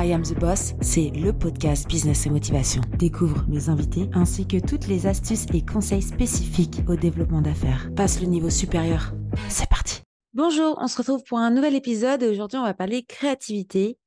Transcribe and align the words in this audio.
I 0.00 0.12
Am 0.12 0.22
the 0.22 0.38
Boss, 0.38 0.74
c'est 0.80 1.10
le 1.10 1.32
podcast 1.32 1.88
Business 1.88 2.24
et 2.24 2.30
Motivation. 2.30 2.82
Découvre 3.00 3.44
mes 3.48 3.68
invités 3.68 4.08
ainsi 4.12 4.46
que 4.46 4.64
toutes 4.64 4.86
les 4.86 5.08
astuces 5.08 5.46
et 5.52 5.66
conseils 5.66 6.02
spécifiques 6.02 6.82
au 6.86 6.94
développement 6.94 7.42
d'affaires. 7.42 7.90
Passe 7.96 8.20
le 8.20 8.28
niveau 8.28 8.48
supérieur. 8.48 9.12
C'est 9.48 9.68
parti. 9.68 10.02
Bonjour, 10.34 10.78
on 10.80 10.86
se 10.86 10.98
retrouve 10.98 11.24
pour 11.24 11.38
un 11.38 11.50
nouvel 11.50 11.74
épisode 11.74 12.22
et 12.22 12.28
aujourd'hui 12.28 12.60
on 12.60 12.62
va 12.62 12.74
parler 12.74 13.02
créativité. 13.02 13.98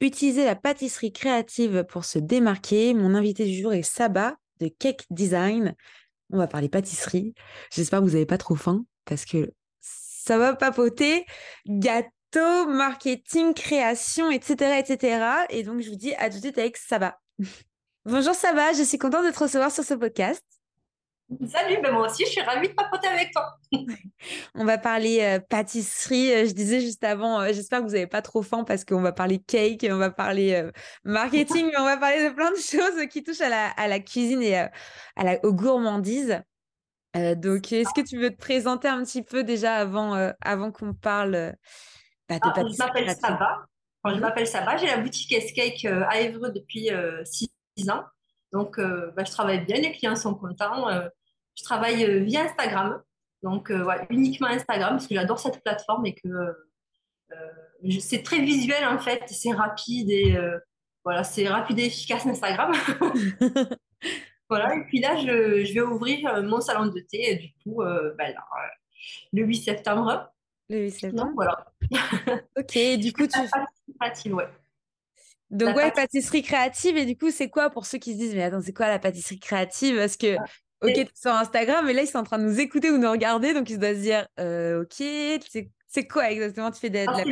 Utiliser 0.00 0.44
la 0.44 0.54
pâtisserie 0.54 1.12
créative 1.12 1.84
pour 1.88 2.04
se 2.04 2.20
démarquer. 2.20 2.94
Mon 2.94 3.16
invité 3.16 3.44
du 3.44 3.60
jour 3.60 3.72
est 3.72 3.82
Saba 3.82 4.36
de 4.60 4.68
Cake 4.68 5.04
Design. 5.10 5.74
On 6.30 6.38
va 6.38 6.46
parler 6.46 6.68
pâtisserie. 6.68 7.34
J'espère 7.72 7.98
que 7.98 8.04
vous 8.04 8.12
n'avez 8.12 8.26
pas 8.26 8.38
trop 8.38 8.54
faim 8.54 8.84
parce 9.04 9.24
que 9.24 9.52
ça 9.80 10.38
va 10.38 10.54
papoter. 10.54 11.26
Gâteau 11.66 12.08
marketing, 12.40 13.54
création, 13.54 14.30
etc., 14.30 14.78
etc. 14.78 15.46
Et 15.50 15.62
donc, 15.62 15.80
je 15.80 15.90
vous 15.90 15.96
dis 15.96 16.14
à 16.14 16.28
tout 16.30 16.36
de 16.36 16.42
suite 16.42 16.58
avec 16.58 16.76
Saba. 16.76 17.18
Bonjour 18.04 18.34
Saba, 18.34 18.72
je 18.72 18.82
suis 18.82 18.98
contente 18.98 19.24
de 19.24 19.30
te 19.30 19.38
recevoir 19.38 19.70
sur 19.70 19.82
ce 19.82 19.94
podcast. 19.94 20.42
Salut, 21.48 21.80
ben 21.82 21.90
moi 21.90 22.06
aussi, 22.06 22.24
je 22.26 22.30
suis 22.30 22.42
ravie 22.42 22.68
de 22.68 22.74
papoter 22.74 23.08
avec 23.08 23.32
toi. 23.32 23.58
on 24.54 24.64
va 24.66 24.76
parler 24.76 25.20
euh, 25.22 25.40
pâtisserie. 25.40 26.32
Euh, 26.32 26.46
je 26.46 26.52
disais 26.52 26.80
juste 26.80 27.02
avant, 27.02 27.40
euh, 27.40 27.52
j'espère 27.52 27.80
que 27.80 27.86
vous 27.86 27.92
n'avez 27.92 28.06
pas 28.06 28.20
trop 28.20 28.42
faim 28.42 28.62
parce 28.62 28.84
qu'on 28.84 29.00
va 29.00 29.12
parler 29.12 29.38
cake, 29.38 29.86
on 29.90 29.96
va 29.96 30.10
parler 30.10 30.70
marketing, 31.02 31.68
mais 31.72 31.78
on 31.78 31.84
va 31.84 31.96
parler 31.96 32.28
de 32.28 32.34
plein 32.34 32.50
de 32.50 32.56
choses 32.56 33.06
qui 33.10 33.22
touchent 33.22 33.40
à 33.40 33.48
la, 33.48 33.68
à 33.68 33.88
la 33.88 34.00
cuisine 34.00 34.42
et 34.42 34.56
à 34.56 34.70
la, 35.24 35.42
aux 35.44 35.54
gourmandises. 35.54 36.42
donc, 37.14 37.72
est-ce 37.72 37.94
que 37.94 38.06
tu 38.06 38.18
veux 38.18 38.30
te 38.30 38.36
présenter 38.36 38.88
un 38.88 39.02
petit 39.02 39.22
peu 39.22 39.44
déjà 39.44 39.76
avant, 39.76 40.30
avant 40.42 40.72
qu'on 40.72 40.92
parle 40.92 41.54
bah, 42.28 42.38
ah, 42.40 42.52
je 42.56 42.78
m'appelle 42.78 43.10
Saba. 43.14 43.66
je 44.06 44.10
mmh 44.14 44.20
m'appelle 44.20 44.46
Saba, 44.46 44.76
j'ai 44.76 44.86
la 44.86 44.98
boutique 44.98 45.32
S-Cake 45.32 45.84
euh, 45.84 46.04
à 46.08 46.20
Évreux 46.20 46.50
depuis 46.50 46.88
6 47.24 47.50
euh, 47.88 47.92
ans. 47.92 48.04
Donc, 48.52 48.78
euh, 48.78 49.10
bah, 49.16 49.24
je 49.24 49.30
travaille 49.30 49.64
bien, 49.64 49.76
les 49.76 49.92
clients 49.92 50.16
sont 50.16 50.34
contents. 50.34 50.88
je 51.54 51.62
travaille 51.64 52.24
via 52.24 52.44
Instagram. 52.44 53.02
Donc, 53.42 53.70
uniquement 54.08 54.48
Instagram, 54.48 54.94
parce 54.94 55.06
que 55.06 55.14
j'adore 55.14 55.38
cette 55.38 55.62
plateforme 55.62 56.06
et 56.06 56.14
que 56.14 56.28
c'est 58.00 58.22
très 58.22 58.40
visuel 58.40 58.86
en 58.86 58.98
fait, 58.98 59.22
c'est 59.26 59.52
rapide 59.52 60.08
et 60.10 60.38
voilà, 61.04 61.24
c'est 61.24 61.46
rapide 61.46 61.78
et 61.78 61.86
efficace 61.86 62.24
Instagram. 62.24 62.72
voilà, 64.48 64.74
et 64.76 64.84
puis 64.84 65.00
là, 65.00 65.18
je, 65.18 65.62
je, 65.62 65.74
vais 65.74 65.82
ouvrir 65.82 66.42
mon 66.42 66.62
salon 66.62 66.86
de 66.86 67.00
thé, 67.00 67.36
du 67.36 67.52
coup, 67.62 67.82
bah, 68.16 68.24
le 69.34 69.42
8 69.42 69.56
septembre. 69.56 70.33
Le 70.68 70.80
8 70.84 70.90
septembre. 70.90 71.24
Donc, 71.24 71.34
voilà. 71.34 71.66
ok, 72.58 72.98
du 72.98 73.12
coup, 73.12 73.26
tu. 73.26 73.38
Ouais. 74.32 74.48
Donc, 75.50 75.76
ouais, 75.76 75.90
pâtisserie 75.92 76.42
créative. 76.42 76.96
Et 76.96 77.04
du 77.04 77.16
coup, 77.16 77.30
c'est 77.30 77.48
quoi 77.48 77.70
pour 77.70 77.86
ceux 77.86 77.98
qui 77.98 78.12
se 78.12 78.18
disent, 78.18 78.34
mais 78.34 78.44
attends, 78.44 78.62
c'est 78.62 78.72
quoi 78.72 78.88
la 78.88 78.98
pâtisserie 78.98 79.38
créative? 79.38 79.96
Parce 79.96 80.16
que, 80.16 80.36
ah, 80.38 80.44
ok, 80.82 80.92
tu 80.92 81.00
es 81.00 81.08
sur 81.14 81.32
Instagram, 81.32 81.84
mais 81.86 81.92
là, 81.92 82.02
ils 82.02 82.06
sont 82.06 82.18
en 82.18 82.24
train 82.24 82.38
de 82.38 82.44
nous 82.44 82.60
écouter 82.60 82.90
ou 82.90 82.98
nous 82.98 83.10
regarder. 83.10 83.52
Donc, 83.52 83.68
ils 83.70 83.78
doivent 83.78 83.96
se 83.96 84.00
dire, 84.00 84.26
euh, 84.40 84.82
ok, 84.82 85.04
c'est 85.94 86.08
quoi 86.08 86.28
exactement? 86.28 86.72
Tu 86.72 86.80
fais 86.80 86.90
des, 86.90 87.06
C'est 87.14 87.24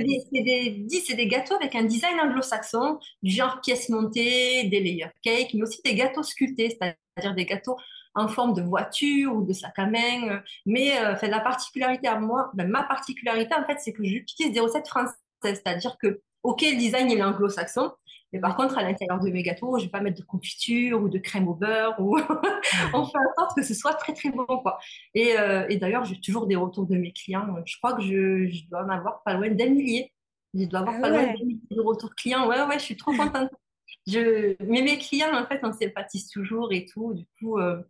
des, 0.43 0.87
des, 0.89 1.15
des, 1.17 1.27
gâteaux 1.27 1.57
avec 1.57 1.75
un 1.75 1.83
design 1.83 2.21
anglo-saxon, 2.21 3.01
du 3.23 3.35
genre 3.35 3.61
pièces 3.61 3.89
montées, 3.89 4.69
des 4.69 4.79
layer 4.79 5.09
cakes, 5.21 5.55
mais 5.55 5.63
aussi 5.63 5.81
des 5.85 5.97
gâteaux 5.97 6.23
sculptés, 6.23 6.71
c'est-à-dire 6.71 7.35
des 7.35 7.45
gâteaux 7.45 7.77
en 8.15 8.29
forme 8.29 8.55
de 8.55 8.63
voiture 8.63 9.35
ou 9.35 9.43
de 9.45 9.53
sac 9.53 9.79
à 9.79 9.87
main. 9.87 10.43
Mais 10.67 10.99
euh, 10.99 11.15
la 11.23 11.41
particularité 11.41 12.09
à 12.09 12.19
moi, 12.19 12.51
ben, 12.55 12.69
ma 12.69 12.83
particularité 12.83 13.55
en 13.55 13.65
fait, 13.65 13.79
c'est 13.79 13.93
que 13.93 14.05
j'utilise 14.05 14.53
des 14.53 14.61
recettes 14.61 14.89
françaises, 14.89 15.17
c'est-à-dire 15.43 15.97
que 15.99 16.21
ok, 16.43 16.63
le 16.63 16.77
design 16.77 17.11
il 17.11 17.19
est 17.19 17.23
anglo-saxon, 17.23 17.93
mais 18.33 18.41
par 18.41 18.57
contre 18.57 18.79
à 18.79 18.83
l'intérieur 18.83 19.21
de 19.21 19.31
mes 19.31 19.43
gâteaux, 19.43 19.79
je 19.79 19.85
vais 19.85 19.91
pas 19.91 20.01
mettre 20.01 20.19
de 20.19 20.25
confiture 20.25 21.03
ou 21.03 21.09
de 21.09 21.19
crème 21.19 21.49
au 21.49 21.55
beurre 21.55 21.95
ou 22.01 22.17
on 22.95 23.05
fait 23.05 23.19
en 23.19 23.35
sorte 23.39 23.57
que 23.57 23.63
ce 23.63 23.75
soit 23.75 23.95
très 23.95 24.15
très 24.15 24.31
bon 24.31 24.47
quoi. 24.47 24.79
Et, 25.15 25.39
euh, 25.39 25.67
et 25.69 25.77
d'ailleurs, 25.77 26.05
j'ai 26.05 26.21
toujours 26.21 26.47
des 26.47 26.57
retours 26.57 26.87
de 26.87 26.97
mes 26.97 27.13
clients. 27.13 27.47
Je 27.65 27.77
crois 27.79 27.95
que 27.95 28.03
je, 28.03 28.49
je 28.49 28.69
dois 28.69 28.85
en 28.85 28.89
avoir 28.89 29.23
pas 29.23 29.35
loin 29.35 29.51
d'un 29.51 29.71
millier. 29.71 30.13
Je 30.55 30.65
dois 30.65 30.81
avoir 30.81 30.97
ah 30.99 31.01
pas 31.01 31.09
loin 31.09 31.27
d'un 31.27 31.45
millier 31.45 31.61
de 31.71 31.81
retours 31.81 32.15
clients. 32.15 32.47
Ouais 32.49 32.63
ouais, 32.63 32.79
je 32.79 32.85
suis 32.85 32.97
trop 32.97 33.13
contente. 33.13 33.51
Je... 34.07 34.57
Mais 34.65 34.83
mes 34.83 34.99
clients, 34.99 35.35
en 35.35 35.47
fait, 35.47 35.61
on 35.63 35.73
sympathise 35.73 36.29
toujours 36.29 36.73
et 36.73 36.85
tout. 36.87 37.15
Du 37.15 37.27
coup, 37.39 37.59
euh, 37.59 37.83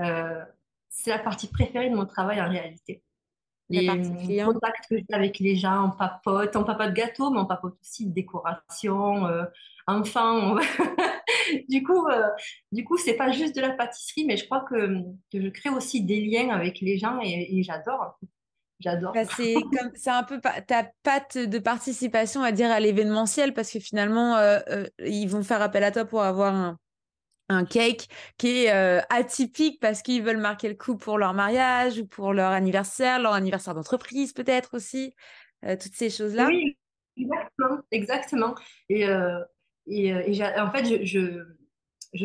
euh, 0.00 0.44
c'est 0.88 1.10
la 1.10 1.18
partie 1.18 1.48
préférée 1.48 1.90
de 1.90 1.96
mon 1.96 2.06
travail 2.06 2.40
en 2.40 2.48
réalité. 2.48 3.02
Les 3.70 3.86
contacts 4.44 4.88
que 4.88 4.96
j'ai 4.96 5.04
avec 5.12 5.38
les 5.38 5.56
gens, 5.56 5.88
on 5.88 5.90
papote, 5.90 6.56
on 6.56 6.64
papote 6.64 6.94
gâteau, 6.94 7.30
mais 7.30 7.40
on 7.40 7.46
papote 7.46 7.76
aussi 7.80 8.06
de 8.06 8.12
décoration, 8.12 9.26
euh, 9.26 9.44
enfin. 9.86 10.56
du 11.68 11.82
coup, 11.82 12.06
euh, 12.06 12.28
du 12.72 12.84
coup, 12.84 12.96
c'est 12.96 13.16
pas 13.16 13.30
juste 13.30 13.54
de 13.54 13.60
la 13.60 13.70
pâtisserie, 13.70 14.24
mais 14.24 14.38
je 14.38 14.46
crois 14.46 14.60
que, 14.60 15.02
que 15.30 15.40
je 15.40 15.48
crée 15.48 15.68
aussi 15.68 16.02
des 16.02 16.20
liens 16.20 16.48
avec 16.48 16.80
les 16.80 16.98
gens 16.98 17.20
et, 17.22 17.62
j'adore. 17.62 18.18
J'adore. 18.80 19.12
Bah, 19.12 19.24
c'est 19.26 20.10
un 20.10 20.22
peu 20.22 20.40
ta 20.40 20.90
patte 21.02 21.36
de 21.36 21.58
participation 21.58 22.42
à 22.42 22.52
dire 22.52 22.70
à 22.70 22.78
l'événementiel 22.78 23.52
parce 23.52 23.72
que 23.72 23.80
finalement 23.80 24.36
euh, 24.36 24.60
ils 25.04 25.26
vont 25.26 25.42
faire 25.42 25.62
appel 25.62 25.82
à 25.82 25.90
toi 25.90 26.04
pour 26.04 26.22
avoir 26.22 26.54
un, 26.54 26.78
un 27.48 27.64
cake 27.64 28.08
qui 28.36 28.64
est 28.64 28.72
euh, 28.72 29.00
atypique 29.10 29.80
parce 29.80 30.02
qu'ils 30.02 30.22
veulent 30.22 30.36
marquer 30.38 30.68
le 30.68 30.74
coup 30.74 30.96
pour 30.96 31.18
leur 31.18 31.34
mariage 31.34 31.98
ou 31.98 32.06
pour 32.06 32.32
leur 32.32 32.52
anniversaire, 32.52 33.18
leur 33.20 33.32
anniversaire 33.32 33.74
d'entreprise 33.74 34.32
peut-être 34.32 34.74
aussi, 34.74 35.14
euh, 35.64 35.76
toutes 35.80 35.94
ces 35.94 36.10
choses-là. 36.10 36.46
Oui, 36.46 36.76
exactement, 37.16 37.78
exactement. 37.90 38.54
Et, 38.88 39.06
euh, 39.06 39.40
et, 39.86 40.12
en 40.58 40.70
fait, 40.70 40.84
je, 40.84 41.04
je, 41.04 41.44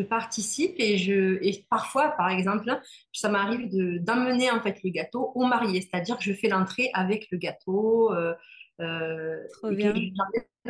participe 0.02 0.74
et, 0.78 0.98
je, 0.98 1.38
et 1.42 1.64
parfois, 1.68 2.10
par 2.16 2.30
exemple, 2.30 2.80
ça 3.12 3.28
m'arrive 3.28 3.68
d'emmener 4.02 4.50
en 4.50 4.60
fait 4.60 4.82
le 4.82 4.90
gâteau 4.90 5.32
au 5.34 5.44
marié, 5.44 5.80
c'est-à-dire 5.80 6.16
que 6.16 6.24
je 6.24 6.32
fais 6.32 6.48
l'entrée 6.48 6.90
avec 6.94 7.28
le 7.30 7.38
gâteau. 7.38 8.12
Euh, 8.12 8.34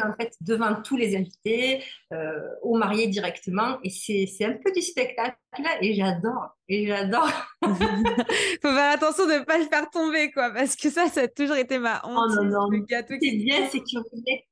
en 0.02 0.12
fait 0.12 0.34
devant 0.40 0.74
tous 0.82 0.96
les 0.96 1.16
invités, 1.16 1.82
euh, 2.12 2.40
au 2.62 2.76
marié 2.76 3.06
directement. 3.06 3.78
Et 3.82 3.90
c'est 3.90 4.44
un 4.44 4.52
peu 4.52 4.72
du 4.72 4.82
spectacle 4.82 5.36
et 5.80 5.94
j'adore. 5.94 6.56
Et 6.68 6.86
j'adore. 6.86 7.30
Faut 7.62 8.74
faire 8.74 8.92
attention 8.92 9.26
de 9.26 9.40
ne 9.40 9.44
pas 9.44 9.58
le 9.58 9.64
faire 9.64 9.88
tomber, 9.90 10.30
quoi, 10.30 10.50
parce 10.50 10.76
que 10.76 10.90
ça, 10.90 11.08
ça 11.08 11.22
a 11.22 11.28
toujours 11.28 11.56
été 11.56 11.78
ma 11.78 12.02
honte. 12.04 12.18
Oh 12.18 12.42
non, 12.42 12.44
non. 12.44 12.70
Le 12.70 12.80
gâteau 12.80 13.14
qui... 13.18 13.44
bien 13.44 13.68
sécurisé. 13.68 14.46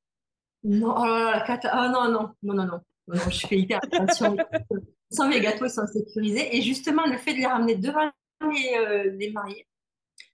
Non, 0.65 0.95
oh 0.97 1.05
là 1.05 1.45
là, 1.47 1.59
oh 1.75 1.93
non, 1.93 2.11
non, 2.11 2.35
non, 2.43 2.55
non, 2.55 2.67
non, 2.67 2.81
non, 3.13 3.31
je 3.31 3.47
fais 3.47 3.59
hyper 3.59 3.81
attention. 3.83 4.37
Sans 5.11 5.29
mes 5.29 5.41
gâteaux, 5.41 5.67
ils 5.67 5.71
sont 5.71 5.87
sécurisés. 5.87 6.57
Et 6.57 6.63
justement, 6.63 7.07
le 7.07 7.19
fait 7.19 7.33
de 7.33 7.39
les 7.39 7.47
ramener 7.47 7.77
devant 7.77 8.11
les, 8.41 8.75
euh, 8.79 9.11
les 9.19 9.31
mariés, 9.31 9.67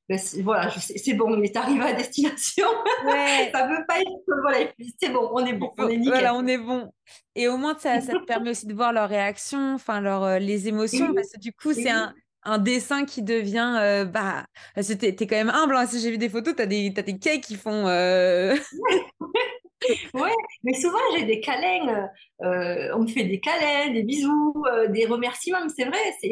ben, 0.09 0.19
voilà, 0.43 0.71
c'est 0.71 1.12
bon, 1.12 1.27
on 1.37 1.43
est 1.43 1.55
arrivé 1.55 1.83
à 1.83 1.93
destination. 1.93 2.66
Ouais. 3.05 3.50
ça 3.55 3.66
veut 3.66 3.84
pas 3.87 4.00
être 4.00 4.09
voilà, 4.43 4.66
c'est 4.99 5.11
bon, 5.11 5.28
on 5.33 5.44
est 5.44 5.53
bon, 5.53 5.71
on 5.77 5.87
est 5.87 5.99
nickel. 5.99 6.15
Voilà, 6.15 6.34
on 6.34 6.47
est 6.47 6.56
bon. 6.56 6.91
Et 7.34 7.47
au 7.47 7.59
moins, 7.59 7.77
ça, 7.78 8.00
ça 8.00 8.15
te 8.15 8.25
permet 8.25 8.50
aussi 8.50 8.66
de 8.66 8.72
voir 8.72 8.95
leurs 8.95 9.10
réactions, 9.10 9.75
enfin, 9.75 10.00
leur, 10.00 10.22
euh, 10.25 10.39
les 10.39 10.66
émotions, 10.66 11.12
parce 11.12 11.33
que 11.33 11.39
du 11.39 11.53
coup, 11.53 11.75
c'est 11.75 11.91
un, 11.91 12.15
un, 12.45 12.56
dessin 12.56 13.05
qui 13.05 13.22
devient. 13.22 13.77
Euh, 13.81 14.06
bah, 14.06 14.47
tu 14.77 14.93
es, 14.93 15.15
quand 15.15 15.37
même 15.37 15.50
humble. 15.50 15.77
Hein. 15.77 15.87
Si 15.87 16.00
j'ai 16.00 16.10
vu 16.10 16.16
des 16.19 16.31
photos, 16.31 16.56
tu 16.56 16.62
as 16.62 16.66
des, 16.66 16.91
as 16.97 17.03
des 17.03 17.19
cakes 17.19 17.45
qui 17.45 17.56
font. 17.56 17.84
Euh... 19.84 20.19
ouais, 20.21 20.34
mais 20.65 20.75
souvent 20.75 20.99
j'ai 21.16 21.25
des 21.25 21.41
câlins, 21.41 22.09
euh, 22.43 22.91
on 22.94 23.00
me 23.00 23.06
fait 23.06 23.25
des 23.25 23.41
câlins, 23.41 23.93
des 23.93 24.03
bisous, 24.03 24.65
des 24.89 25.06
remerciements, 25.06 25.69
c'est 25.75 25.84
vrai, 25.84 25.99
c'est, 26.21 26.28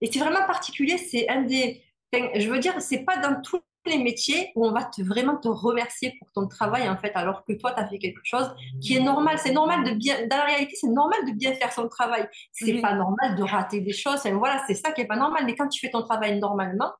et 0.00 0.12
c'est 0.12 0.18
vraiment 0.18 0.46
particulier, 0.46 0.98
c'est 0.98 1.28
un 1.28 1.42
des, 1.42 1.82
je 2.12 2.48
veux 2.48 2.58
dire, 2.58 2.80
c'est 2.80 3.04
pas 3.04 3.18
dans 3.18 3.40
tous 3.40 3.60
les 3.86 3.98
métiers 3.98 4.52
où 4.54 4.66
on 4.66 4.72
va 4.72 4.84
te, 4.84 5.02
vraiment 5.02 5.36
te 5.36 5.48
remercier 5.48 6.14
pour 6.18 6.30
ton 6.32 6.48
travail, 6.48 6.88
en 6.88 6.96
fait, 6.96 7.12
alors 7.14 7.44
que 7.44 7.52
toi, 7.52 7.72
tu 7.72 7.80
as 7.80 7.88
fait 7.88 7.98
quelque 7.98 8.20
chose 8.24 8.54
qui 8.80 8.96
est 8.96 9.00
normal. 9.00 9.38
C'est 9.38 9.52
normal 9.52 9.84
de 9.84 9.92
bien, 9.92 10.26
dans 10.26 10.36
la 10.36 10.44
réalité, 10.44 10.74
c'est 10.74 10.88
normal 10.88 11.24
de 11.26 11.32
bien 11.32 11.54
faire 11.54 11.72
son 11.72 11.88
travail. 11.88 12.28
C'est 12.52 12.80
pas 12.80 12.94
normal 12.94 13.36
de 13.36 13.42
rater 13.42 13.80
des 13.80 13.92
choses. 13.92 14.26
voilà, 14.26 14.62
c'est 14.66 14.74
ça 14.74 14.92
qui 14.92 15.02
est 15.02 15.06
pas 15.06 15.16
normal. 15.16 15.44
Mais 15.46 15.54
quand 15.54 15.68
tu 15.68 15.80
fais 15.80 15.90
ton 15.90 16.02
travail 16.02 16.38
normalement, 16.38 16.92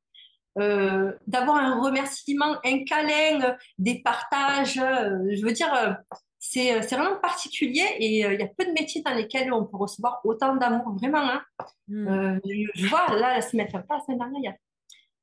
euh, 0.59 1.13
d'avoir 1.27 1.57
un 1.57 1.81
remerciement, 1.81 2.57
un 2.65 2.85
câlin, 2.85 3.57
des 3.79 4.03
partages, 4.03 4.79
euh, 4.79 5.19
je 5.33 5.45
veux 5.45 5.53
dire, 5.53 5.73
euh, 5.75 5.93
c'est 6.39 6.79
vraiment 6.79 7.17
particulier 7.21 7.85
et 7.99 8.21
il 8.21 8.41
y 8.41 8.43
a 8.43 8.47
peu 8.47 8.65
de 8.65 8.73
métiers 8.73 9.03
dans 9.03 9.15
lesquels 9.15 9.53
on 9.53 9.65
peut 9.65 9.77
recevoir 9.77 10.21
autant 10.25 10.55
d'amour, 10.57 10.95
vraiment. 11.01 11.19
Hein. 11.19 11.43
Hmm. 11.89 12.39
je 12.45 12.87
vois, 12.87 13.09
là, 13.17 13.35
la 13.35 13.43
semaine, 13.43 13.69
pas 13.71 13.83
la 13.91 14.01
semaine 14.01 14.19
dernière, 14.19 14.41
il 14.41 14.45
y 14.45 14.49
a 14.49 14.57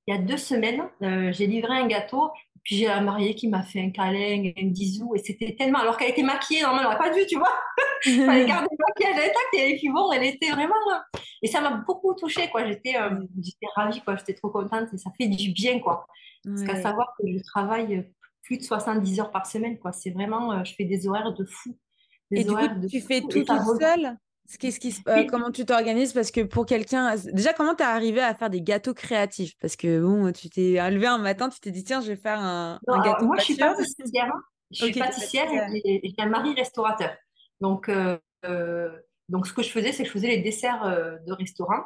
il 0.08 0.14
y 0.14 0.18
a 0.18 0.22
deux 0.22 0.38
semaines, 0.38 0.84
euh, 1.02 1.32
j'ai 1.32 1.48
livré 1.48 1.74
un 1.74 1.88
gâteau, 1.88 2.32
puis 2.64 2.78
j'ai 2.78 2.88
la 2.88 3.02
mariée 3.02 3.36
qui 3.36 3.48
m'a 3.48 3.64
fait 3.64 3.82
un 3.82 3.90
câlin, 3.90 4.52
un 4.58 4.68
bisou, 4.68 5.16
et 5.16 5.20
c'était 5.20 5.56
tellement. 5.56 5.80
Alors 5.80 5.98
qu'elle 5.98 6.10
était 6.10 6.24
maquillée, 6.24 6.62
normalement, 6.62 6.90
on 6.90 6.94
n'aurait 6.94 7.10
pas 7.10 7.16
vu, 7.16 7.26
tu 7.26 7.38
vois. 7.38 7.54
Elle 8.06 8.14
fallait 8.26 8.46
garder 8.48 8.68
le 8.70 8.78
maquillage 8.88 9.30
intact, 9.30 9.54
et 9.54 9.78
puis 9.78 9.90
bon, 9.90 10.12
elle 10.12 10.24
était 10.24 10.52
vraiment. 10.52 10.76
Et 11.44 11.48
ça 11.48 11.60
m'a 11.60 11.72
beaucoup 11.86 12.14
touchée, 12.16 12.50
quoi. 12.50 12.66
J'étais 12.66 12.96
euh, 12.96 13.20
ravie, 13.76 14.02
quoi. 14.02 14.16
J'étais 14.16 14.34
trop 14.34 14.50
contente, 14.50 14.88
et 14.94 14.98
ça 14.98 15.12
fait 15.18 15.28
du 15.28 15.52
bien, 15.52 15.80
quoi. 15.80 16.08
Parce 16.44 16.64
qu'à 16.64 16.82
savoir 16.82 17.14
que 17.20 17.28
je 17.28 17.44
travaille 17.44 18.10
plus 18.44 18.58
de 18.58 18.64
70 18.64 19.20
heures 19.20 19.32
par 19.32 19.46
semaine, 19.46 19.78
quoi. 19.78 19.92
C'est 19.92 20.12
vraiment. 20.12 20.54
Euh, 20.54 20.64
je 20.64 20.74
fais 20.74 20.86
des 20.86 21.06
horaires 21.06 21.34
de 21.34 21.46
fou. 21.46 21.78
et 22.32 22.46
du 22.46 22.50
coup, 22.50 22.88
tu 22.90 23.02
fais 23.02 23.22
tout 23.22 23.44
toute 23.44 23.80
seule? 23.80 24.18
Qui, 24.60 24.94
euh, 25.08 25.24
comment 25.30 25.52
tu 25.52 25.66
t'organises? 25.66 26.14
Parce 26.14 26.30
que 26.30 26.42
pour 26.42 26.66
quelqu'un, 26.66 27.16
déjà, 27.32 27.54
comment 27.54 27.76
tu 27.76 27.84
es 27.84 27.86
arrivé 27.86 28.22
à 28.22 28.36
faire 28.36 28.50
des 28.50 28.62
gâteaux 28.62 28.94
créatifs? 28.94 29.54
Parce 29.60 29.76
que 29.76 30.02
bon, 30.02 30.32
tu 30.32 30.50
t'es 30.50 30.74
levé 30.92 31.08
un 31.08 31.18
matin, 31.18 31.50
tu 31.50 31.60
t'es 31.60 31.72
dit 31.72 31.84
tiens, 31.84 32.02
je 32.02 32.08
vais 32.08 32.18
faire 32.18 32.40
un, 32.40 32.80
gâteau. 33.04 33.26
moi, 33.26 33.38
je 33.38 33.44
suis 33.44 33.56
pâtissière. 33.56 34.32
Je 34.70 34.86
suis 34.86 34.94
pâtissière 34.94 35.48
et, 35.74 36.02
j'ai 36.04 36.24
un 36.24 36.30
mari 36.30 36.54
restaurateur. 36.56 37.16
Donc, 37.62 37.90
euh, 37.90 38.90
donc, 39.30 39.48
ce 39.48 39.54
que 39.54 39.64
je 39.64 39.70
faisais, 39.70 39.92
c'est 39.92 40.04
que 40.04 40.10
je 40.10 40.14
faisais 40.14 40.28
les 40.28 40.42
desserts 40.42 40.84
de 41.26 41.34
restaurant. 41.34 41.84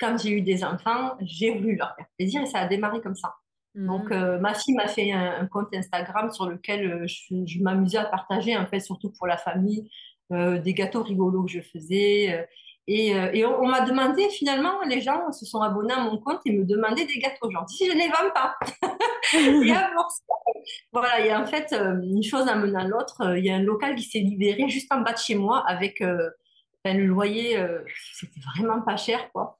Quand 0.00 0.16
j'ai 0.18 0.30
eu 0.30 0.40
des 0.40 0.64
enfants, 0.64 1.14
j'ai 1.20 1.50
voulu 1.52 1.76
leur 1.76 1.94
faire 1.96 2.06
plaisir 2.18 2.42
et 2.42 2.46
ça 2.46 2.60
a 2.60 2.66
démarré 2.66 3.00
comme 3.00 3.14
ça. 3.14 3.34
Donc, 3.74 4.10
mmh. 4.10 4.38
ma 4.38 4.54
fille 4.54 4.74
m'a 4.74 4.88
fait 4.88 5.12
un, 5.12 5.46
compte 5.46 5.74
Instagram 5.74 6.30
sur 6.30 6.46
lequel 6.48 7.06
je, 7.06 7.44
je 7.44 7.62
m'amusais 7.62 7.98
à 7.98 8.04
partager, 8.04 8.56
en 8.56 8.66
fait, 8.66 8.80
surtout 8.80 9.12
pour 9.18 9.26
la 9.26 9.36
famille, 9.36 9.88
euh, 10.32 10.58
des 10.58 10.72
gâteaux 10.72 11.02
rigolos 11.02 11.44
que 11.44 11.50
je 11.50 11.60
faisais. 11.60 12.32
Euh, 12.32 12.44
et, 12.86 13.14
euh, 13.14 13.30
et, 13.34 13.44
on, 13.44 13.66
m'a 13.66 13.82
demandé, 13.82 14.28
finalement, 14.30 14.80
les 14.88 15.02
gens 15.02 15.30
se 15.32 15.44
sont 15.44 15.60
abonnés 15.60 15.92
à 15.92 16.00
mon 16.00 16.18
compte 16.18 16.40
et 16.46 16.52
me 16.52 16.64
demandaient 16.64 17.04
des 17.04 17.18
gâteaux. 17.18 17.50
Genre, 17.50 17.68
si 17.68 17.86
je 17.86 17.92
ne 17.92 17.98
les 17.98 18.08
vends 18.08 18.30
pas. 18.34 18.56
et 19.34 19.72
voilà, 20.92 21.20
il 21.20 21.26
y 21.26 21.30
a 21.30 21.40
en 21.40 21.46
fait 21.46 21.72
une 21.72 22.22
chose 22.22 22.48
amenant 22.48 22.86
l'autre. 22.86 23.36
Il 23.36 23.44
y 23.44 23.50
a 23.50 23.56
un 23.56 23.62
local 23.62 23.96
qui 23.96 24.04
s'est 24.04 24.20
libéré 24.20 24.68
juste 24.68 24.90
en 24.92 25.00
bas 25.00 25.12
de 25.12 25.18
chez 25.18 25.34
moi 25.34 25.62
avec 25.66 26.02
ben, 26.84 26.98
le 26.98 27.06
loyer, 27.06 27.58
c'était 28.14 28.40
vraiment 28.54 28.82
pas 28.82 28.96
cher, 28.96 29.30
quoi. 29.32 29.58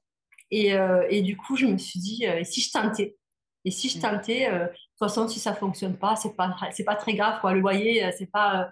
Et, 0.51 0.73
et, 1.09 1.21
du 1.23 1.35
coup, 1.35 1.57
je 1.57 1.65
me 1.65 1.77
suis 1.77 1.99
dit, 1.99 2.23
et 2.23 2.43
si 2.43 2.61
je 2.61 2.71
tentais? 2.71 3.17
Et 3.65 3.71
si 3.71 3.89
je 3.89 3.97
mmh. 3.97 4.01
tentais, 4.01 4.51
de 4.51 4.67
toute 4.67 4.99
façon, 4.99 5.27
si 5.27 5.39
ça 5.39 5.55
fonctionne 5.55 5.97
pas, 5.97 6.15
c'est 6.15 6.35
pas, 6.35 6.55
c'est 6.71 6.83
pas 6.83 6.95
très 6.95 7.15
grave, 7.15 7.41
quoi. 7.41 7.53
Le 7.53 7.61
loyer, 7.61 8.11
c'est 8.15 8.29
pas 8.29 8.71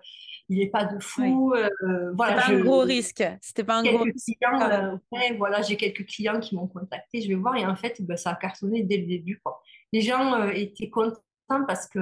il 0.49 0.59
n'est 0.59 0.69
pas 0.69 0.85
de 0.85 0.99
fou. 0.99 1.53
Euh, 1.55 2.11
voilà, 2.15 2.35
pas 2.35 2.51
un 2.51 2.59
gros 2.59 2.81
risque. 2.81 3.23
C'était 3.41 3.63
pas 3.63 3.77
un 3.77 3.83
gros 3.83 4.03
risque. 4.03 4.37
Euh, 4.43 4.97
voilà, 5.37 5.61
j'ai 5.61 5.77
quelques 5.77 6.05
clients 6.05 6.39
qui 6.39 6.55
m'ont 6.55 6.67
contacté. 6.67 7.21
Je 7.21 7.27
vais 7.27 7.35
voir 7.35 7.55
et 7.55 7.65
en 7.65 7.75
fait, 7.75 8.01
ben, 8.01 8.17
ça 8.17 8.31
a 8.31 8.35
cartonné 8.35 8.83
dès 8.83 8.97
le 8.97 9.07
début. 9.07 9.39
Quoi. 9.43 9.61
Les 9.91 10.01
gens 10.01 10.33
euh, 10.35 10.51
étaient 10.51 10.89
contents 10.89 11.21
parce 11.67 11.87
que 11.87 11.99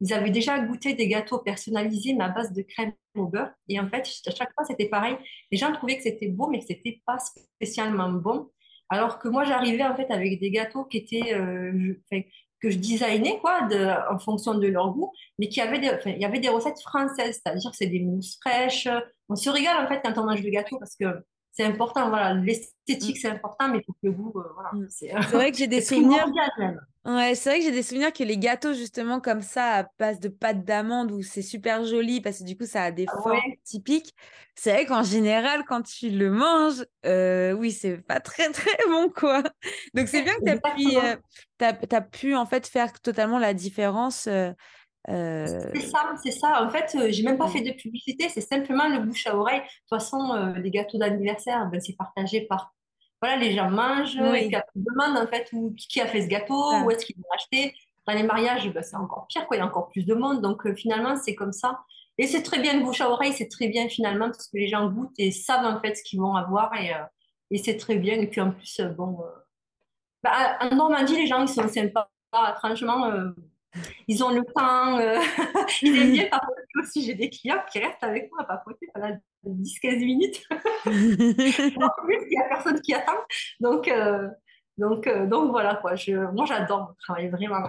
ils 0.00 0.12
avaient 0.12 0.30
déjà 0.30 0.58
goûté 0.60 0.94
des 0.94 1.08
gâteaux 1.08 1.38
personnalisés 1.38 2.14
mais 2.14 2.24
à 2.24 2.28
base 2.28 2.52
de 2.52 2.62
crème 2.62 2.92
au 3.16 3.26
beurre. 3.26 3.50
Et 3.68 3.78
en 3.80 3.88
fait, 3.88 4.08
à 4.26 4.30
chaque 4.30 4.52
fois, 4.54 4.64
c'était 4.64 4.88
pareil. 4.88 5.16
Les 5.50 5.58
gens 5.58 5.72
trouvaient 5.72 5.96
que 5.96 6.02
c'était 6.02 6.28
beau, 6.28 6.48
mais 6.48 6.60
que 6.60 6.66
c'était 6.66 7.00
pas 7.06 7.18
spécialement 7.18 8.10
bon. 8.10 8.50
Alors 8.88 9.18
que 9.18 9.28
moi, 9.28 9.44
j'arrivais 9.44 9.84
en 9.84 9.96
fait 9.96 10.10
avec 10.10 10.38
des 10.40 10.50
gâteaux 10.50 10.84
qui 10.84 10.98
étaient, 10.98 11.32
que 12.60 12.70
je 12.70 12.78
designais 12.78 13.38
quoi, 13.40 13.68
en 14.10 14.18
fonction 14.18 14.54
de 14.54 14.66
leur 14.66 14.90
goût, 14.92 15.12
mais 15.38 15.48
qui 15.48 15.60
avait 15.60 15.78
des, 15.78 15.90
il 16.06 16.20
y 16.20 16.24
avait 16.24 16.40
des 16.40 16.48
recettes 16.48 16.80
françaises, 16.80 17.40
c'est-à-dire 17.42 17.70
c'est 17.74 17.86
des 17.86 18.00
mousses 18.00 18.38
fraîches. 18.40 18.88
On 19.28 19.36
se 19.36 19.50
régale 19.50 19.84
en 19.84 19.88
fait 19.88 20.00
quand 20.04 20.16
on 20.18 20.26
mange 20.26 20.42
le 20.42 20.50
gâteau 20.50 20.78
parce 20.78 20.96
que 20.96 21.04
c'est 21.56 21.64
important, 21.64 22.08
voilà, 22.08 22.34
l'esthétique 22.34 23.16
mm. 23.16 23.20
c'est 23.20 23.28
important, 23.28 23.68
mais 23.68 23.80
faut 23.86 23.94
que 24.02 24.08
goût, 24.08 24.32
euh, 24.36 24.42
voilà. 24.54 24.70
Mm. 24.72 24.86
C'est 24.88 25.12
vrai 25.12 25.52
que 25.52 25.56
j'ai 25.56 25.66
des 25.68 25.80
souvenirs. 25.80 26.26
Ouais, 27.04 27.34
c'est 27.34 27.50
vrai 27.50 27.58
que 27.58 27.64
j'ai 27.66 27.70
des 27.70 27.82
souvenirs 27.82 28.12
que 28.12 28.24
les 28.24 28.38
gâteaux 28.38 28.72
justement 28.72 29.20
comme 29.20 29.42
ça 29.42 29.80
à 29.80 29.86
base 29.98 30.20
de 30.20 30.28
pâte 30.28 30.64
d'amande 30.64 31.12
où 31.12 31.22
c'est 31.22 31.42
super 31.42 31.84
joli 31.84 32.22
parce 32.22 32.38
que 32.38 32.44
du 32.44 32.56
coup 32.56 32.64
ça 32.64 32.84
a 32.84 32.90
des 32.90 33.04
ah 33.08 33.22
formes 33.22 33.38
typiques. 33.62 34.14
C'est 34.56 34.72
vrai 34.72 34.86
qu'en 34.86 35.02
général 35.02 35.64
quand 35.68 35.82
tu 35.82 36.08
le 36.08 36.30
manges, 36.30 36.84
euh, 37.04 37.52
oui 37.52 37.72
c'est 37.72 37.98
pas 37.98 38.20
très 38.20 38.48
très 38.52 38.88
bon 38.88 39.10
quoi. 39.10 39.42
Donc 39.92 40.08
c'est 40.08 40.22
bien 40.22 40.32
que 40.34 40.44
tu 40.44 40.50
as, 40.50 40.56
pu, 40.56 40.96
euh, 40.96 41.72
as, 41.90 42.00
pu 42.00 42.34
en 42.34 42.46
fait 42.46 42.66
faire 42.66 42.90
totalement 43.00 43.38
la 43.38 43.52
différence. 43.52 44.26
Euh, 45.10 45.46
c'est 45.74 45.80
ça, 45.82 46.14
c'est 46.22 46.30
ça. 46.30 46.64
En 46.64 46.70
fait, 46.70 46.94
euh, 46.94 47.08
j'ai 47.10 47.22
même 47.22 47.36
pas 47.36 47.48
fait 47.48 47.60
de 47.60 47.72
publicité, 47.72 48.28
c'est 48.28 48.40
simplement 48.40 48.88
le 48.88 49.00
bouche 49.00 49.26
à 49.26 49.36
oreille. 49.36 49.60
De 49.60 49.64
toute 49.64 49.88
façon, 49.90 50.32
euh, 50.32 50.52
les 50.54 50.70
gâteaux 50.70 50.98
d'anniversaire, 50.98 51.68
ben, 51.70 51.80
c'est 51.80 51.96
partagé 51.96 52.42
par. 52.42 52.72
Voilà, 53.20 53.36
les 53.36 53.52
gens 53.52 53.70
mangent, 53.70 54.16
et 54.16 54.48
puis 54.48 54.56
après, 54.56 54.72
demandent 54.74 55.16
en 55.16 55.26
fait 55.26 55.48
où, 55.52 55.74
qui 55.76 56.00
a 56.00 56.06
fait 56.06 56.22
ce 56.22 56.26
gâteau, 56.26 56.74
où 56.84 56.90
est-ce 56.90 57.06
qu'ils 57.06 57.16
l'ont 57.16 57.34
acheté. 57.34 57.74
Dans 58.06 58.12
les 58.12 58.22
mariages, 58.22 58.70
ben, 58.70 58.82
c'est 58.82 58.96
encore 58.96 59.26
pire, 59.28 59.46
quoi. 59.46 59.56
il 59.56 59.60
y 59.60 59.62
a 59.62 59.66
encore 59.66 59.88
plus 59.88 60.04
de 60.04 60.14
monde. 60.14 60.42
Donc 60.42 60.70
finalement, 60.74 61.16
c'est 61.16 61.34
comme 61.34 61.52
ça. 61.52 61.80
Et 62.18 62.26
c'est 62.26 62.42
très 62.42 62.60
bien 62.60 62.78
le 62.78 62.84
bouche 62.84 63.00
à 63.00 63.08
oreille, 63.08 63.32
c'est 63.32 63.48
très 63.48 63.68
bien 63.68 63.88
finalement, 63.88 64.26
parce 64.26 64.48
que 64.48 64.58
les 64.58 64.68
gens 64.68 64.88
goûtent 64.90 65.18
et 65.18 65.30
savent 65.30 65.64
en 65.64 65.80
fait 65.80 65.94
ce 65.94 66.02
qu'ils 66.02 66.20
vont 66.20 66.34
avoir. 66.34 66.70
Et, 66.78 66.92
et 67.50 67.58
c'est 67.58 67.78
très 67.78 67.96
bien. 67.96 68.14
Et 68.14 68.26
puis 68.26 68.42
en 68.42 68.50
plus, 68.50 68.80
bon. 68.96 69.20
Bah, 70.22 70.58
en 70.60 70.74
Normandie, 70.74 71.16
les 71.16 71.26
gens, 71.26 71.40
ils 71.40 71.48
sont 71.48 71.68
sympas. 71.68 72.10
Franchement 72.58 73.10
ils 74.08 74.22
ont 74.24 74.30
le 74.30 74.44
temps. 74.44 74.98
Euh, 74.98 75.18
ils 75.82 75.96
aiment 75.96 76.12
bien 76.12 76.28
papoter 76.28 76.62
aussi. 76.80 77.02
J'ai 77.02 77.14
des 77.14 77.30
clients 77.30 77.62
qui 77.70 77.78
restent 77.78 78.02
avec 78.02 78.30
moi 78.30 78.42
à 78.42 78.44
papoter 78.44 78.88
pendant 78.92 79.16
10-15 79.46 79.98
minutes. 80.04 80.44
en 80.50 82.02
plus, 82.02 82.18
il 82.20 82.28
n'y 82.30 82.38
a 82.38 82.48
personne 82.48 82.80
qui 82.80 82.94
attend. 82.94 83.18
Donc, 83.60 83.88
euh, 83.88 84.28
donc, 84.78 85.06
euh, 85.06 85.26
donc 85.26 85.50
voilà, 85.50 85.76
quoi. 85.76 85.94
Moi, 86.32 86.46
j'adore 86.46 86.94
travailler 87.02 87.28
vraiment. 87.28 87.62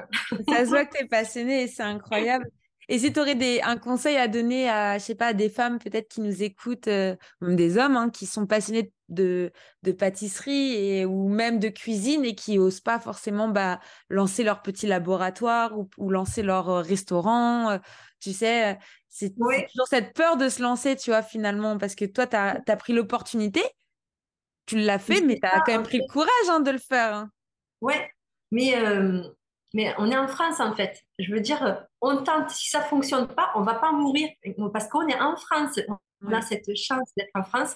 Ça 0.50 0.66
se 0.66 0.70
voit 0.70 0.86
que 0.86 0.98
tu 0.98 1.04
es 1.04 1.08
passionnée 1.08 1.64
et 1.64 1.68
c'est 1.68 1.84
incroyable. 1.84 2.50
Et 2.88 3.00
si 3.00 3.12
tu 3.12 3.20
aurais 3.20 3.36
des, 3.36 3.62
un 3.62 3.78
conseil 3.78 4.18
à 4.18 4.28
donner 4.28 4.70
à, 4.70 4.98
je 4.98 5.04
sais 5.04 5.16
pas, 5.16 5.34
des 5.34 5.50
femmes 5.50 5.80
peut-être 5.80 6.08
qui 6.08 6.22
nous 6.22 6.44
écoutent, 6.44 6.88
euh, 6.88 7.16
même 7.42 7.56
des 7.56 7.78
hommes 7.78 7.98
hein, 7.98 8.10
qui 8.10 8.26
sont 8.26 8.46
passionnés 8.46 8.92
de, 9.10 9.52
de 9.84 9.92
pâtisserie 9.92 10.74
et, 10.74 11.06
ou 11.06 11.28
même 11.28 11.60
de 11.60 11.70
cuisine 11.70 12.26
et 12.26 12.36
qui 12.36 12.60
osent 12.60 12.82
pas 12.82 13.00
forcément 13.00 13.48
bah, 13.48 13.80
lancer 14.10 14.44
leur 14.44 14.62
petit 14.62 14.88
laboratoire 14.88 15.74
ou, 15.98 16.10
lancer 16.10 16.44
leur 16.44 16.70
euh, 16.70 16.82
restaurant, 16.82 17.72
euh, 17.72 17.78
tu 18.20 18.34
sais, 18.34 18.78
c'est 19.10 19.36
toujours 19.36 19.88
cette 19.88 20.14
peur 20.14 20.38
de 20.38 20.50
se 20.50 20.62
lancer, 20.62 20.96
tu 20.96 21.12
vois, 21.12 21.22
finalement, 21.22 21.78
parce 21.78 21.96
que 21.96 22.06
toi, 22.06 22.28
tu 22.28 22.36
as, 22.36 22.78
pris 22.78 22.94
l'opportunité, 22.94 23.62
tu 24.66 24.78
l'as 24.78 25.00
fait, 25.00 25.22
mais 25.22 25.40
tu 25.40 25.48
as 25.48 25.62
quand 25.66 25.74
même 25.74 25.84
pris 25.84 26.00
le 26.00 26.12
courage 26.12 26.50
hein, 26.50 26.60
de 26.60 26.72
le 26.72 26.80
faire. 26.80 27.14
Hein. 27.14 27.30
Ouais, 27.82 28.10
mais 28.52 28.74
mais 29.76 29.94
on 29.98 30.10
est 30.10 30.18
en 30.18 30.30
France, 30.30 30.62
en 30.62 30.74
fait. 30.74 31.04
Je 31.20 31.30
veux 31.34 31.42
dire, 31.42 31.86
on 32.00 32.24
tente. 32.24 32.50
Si 32.50 32.70
ça 32.70 32.80
ne 32.80 32.86
fonctionne 32.86 33.28
pas, 33.28 33.52
on 33.56 33.60
ne 33.60 33.66
va 33.66 33.74
pas 33.74 33.92
mourir. 33.92 34.30
Parce 34.72 34.88
qu'on 34.88 35.06
est 35.06 35.20
en 35.20 35.36
France. 35.36 35.78
On 36.26 36.32
a 36.32 36.42
cette 36.42 36.74
chance 36.78 37.10
d'être 37.18 37.32
en 37.36 37.44
France. 37.44 37.76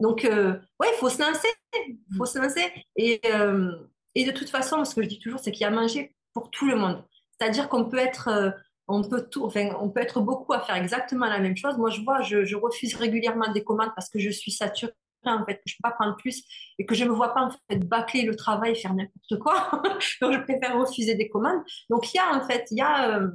Donc, 0.00 0.24
euh, 0.24 0.58
ouais, 0.80 0.88
il 0.90 0.96
faut 0.98 1.10
se 1.10 1.20
lancer. 1.20 1.48
Il 1.86 2.16
faut 2.16 2.24
se 2.24 2.38
lancer. 2.38 2.72
Et, 2.96 3.20
euh, 3.26 3.76
et, 4.14 4.24
de 4.24 4.30
toute 4.30 4.48
façon, 4.48 4.86
ce 4.86 4.94
que 4.94 5.02
je 5.02 5.08
dis 5.08 5.18
toujours, 5.18 5.38
c'est 5.38 5.52
qu'il 5.52 5.60
y 5.60 5.64
a 5.64 5.68
à 5.68 5.70
manger 5.70 6.16
pour 6.32 6.50
tout 6.50 6.66
le 6.66 6.76
monde. 6.76 7.04
C'est-à-dire 7.38 7.68
qu'on 7.68 7.84
peut 7.84 7.98
être... 7.98 8.28
Euh, 8.28 8.50
on 8.88 9.02
peut, 9.02 9.26
tout, 9.30 9.44
enfin, 9.44 9.70
on 9.80 9.90
peut 9.90 10.00
être 10.00 10.20
beaucoup 10.20 10.52
à 10.54 10.60
faire 10.60 10.76
exactement 10.76 11.26
la 11.26 11.40
même 11.40 11.56
chose. 11.58 11.76
Moi, 11.76 11.90
je 11.90 12.00
vois, 12.00 12.22
je, 12.22 12.44
je 12.44 12.56
refuse 12.56 12.94
régulièrement 12.94 13.52
des 13.52 13.64
commandes 13.64 13.92
parce 13.94 14.08
que 14.08 14.18
je 14.18 14.30
suis 14.30 14.50
saturée 14.50 14.92
en 15.32 15.44
fait, 15.44 15.56
que 15.56 15.62
je 15.66 15.74
peux 15.74 15.88
pas 15.88 15.94
prendre 15.94 16.16
plus 16.16 16.44
et 16.78 16.86
que 16.86 16.94
je 16.94 17.04
me 17.04 17.10
vois 17.10 17.34
pas 17.34 17.42
en 17.42 17.50
fait 17.50 17.78
bâcler 17.78 18.22
le 18.22 18.36
travail, 18.36 18.72
et 18.72 18.74
faire 18.74 18.94
n'importe 18.94 19.38
quoi. 19.40 19.82
Donc 20.20 20.32
je 20.32 20.40
préfère 20.40 20.78
refuser 20.78 21.14
des 21.14 21.28
commandes. 21.28 21.62
Donc 21.90 22.12
il 22.12 22.16
y 22.16 22.20
a 22.20 22.34
en 22.34 22.46
fait, 22.46 22.66
il 22.70 22.78
y 22.78 22.82
a 22.82 23.18
euh, 23.18 23.28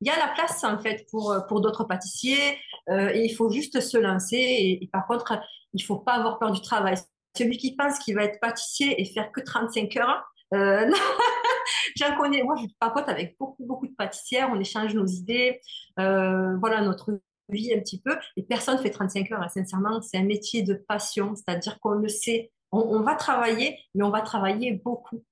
y 0.00 0.10
a 0.10 0.16
la 0.16 0.28
place 0.28 0.62
en 0.64 0.78
fait 0.78 1.06
pour, 1.10 1.32
euh, 1.32 1.40
pour 1.40 1.60
d'autres 1.60 1.84
pâtissiers 1.84 2.58
euh, 2.88 3.10
et 3.12 3.24
il 3.24 3.34
faut 3.34 3.50
juste 3.50 3.80
se 3.80 3.98
lancer. 3.98 4.36
Et, 4.38 4.88
par 4.92 5.06
contre, 5.06 5.38
il 5.74 5.82
faut 5.82 5.98
pas 5.98 6.12
avoir 6.14 6.38
peur 6.38 6.50
du 6.52 6.60
travail. 6.60 6.96
Celui 7.36 7.58
qui 7.58 7.76
pense 7.76 7.98
qu'il 7.98 8.16
va 8.16 8.24
être 8.24 8.40
pâtissier 8.40 9.00
et 9.00 9.04
faire 9.04 9.30
que 9.30 9.40
35 9.40 9.96
heures, 9.96 10.24
euh, 10.54 10.90
j'en 11.96 12.16
connais. 12.16 12.42
Moi, 12.42 12.56
je 12.56 12.66
papote 12.78 13.08
avec 13.08 13.36
beaucoup, 13.38 13.64
beaucoup 13.64 13.86
de 13.86 13.94
pâtissières. 13.94 14.50
On 14.52 14.58
échange 14.58 14.94
nos 14.94 15.06
idées. 15.06 15.60
voilà, 15.96 16.80
notre 16.80 17.20
vie 17.50 17.74
un 17.74 17.80
petit 17.80 18.00
peu. 18.00 18.16
Et 18.36 18.42
personne 18.42 18.78
fait 18.78 18.90
35 18.90 19.30
heures. 19.32 19.50
sincèrement, 19.50 20.00
c'est 20.00 20.18
un 20.18 20.24
métier 20.24 20.62
de 20.62 20.74
passion. 20.74 21.34
C'est-à-dire 21.34 21.78
qu'on 21.80 21.92
le 21.92 22.08
sait. 22.08 22.52
On, 22.72 23.00
va 23.00 23.16
travailler, 23.16 23.76
mais 23.94 24.04
on 24.04 24.10
va 24.10 24.20
travailler 24.20 24.72
beaucoup. 24.72 25.24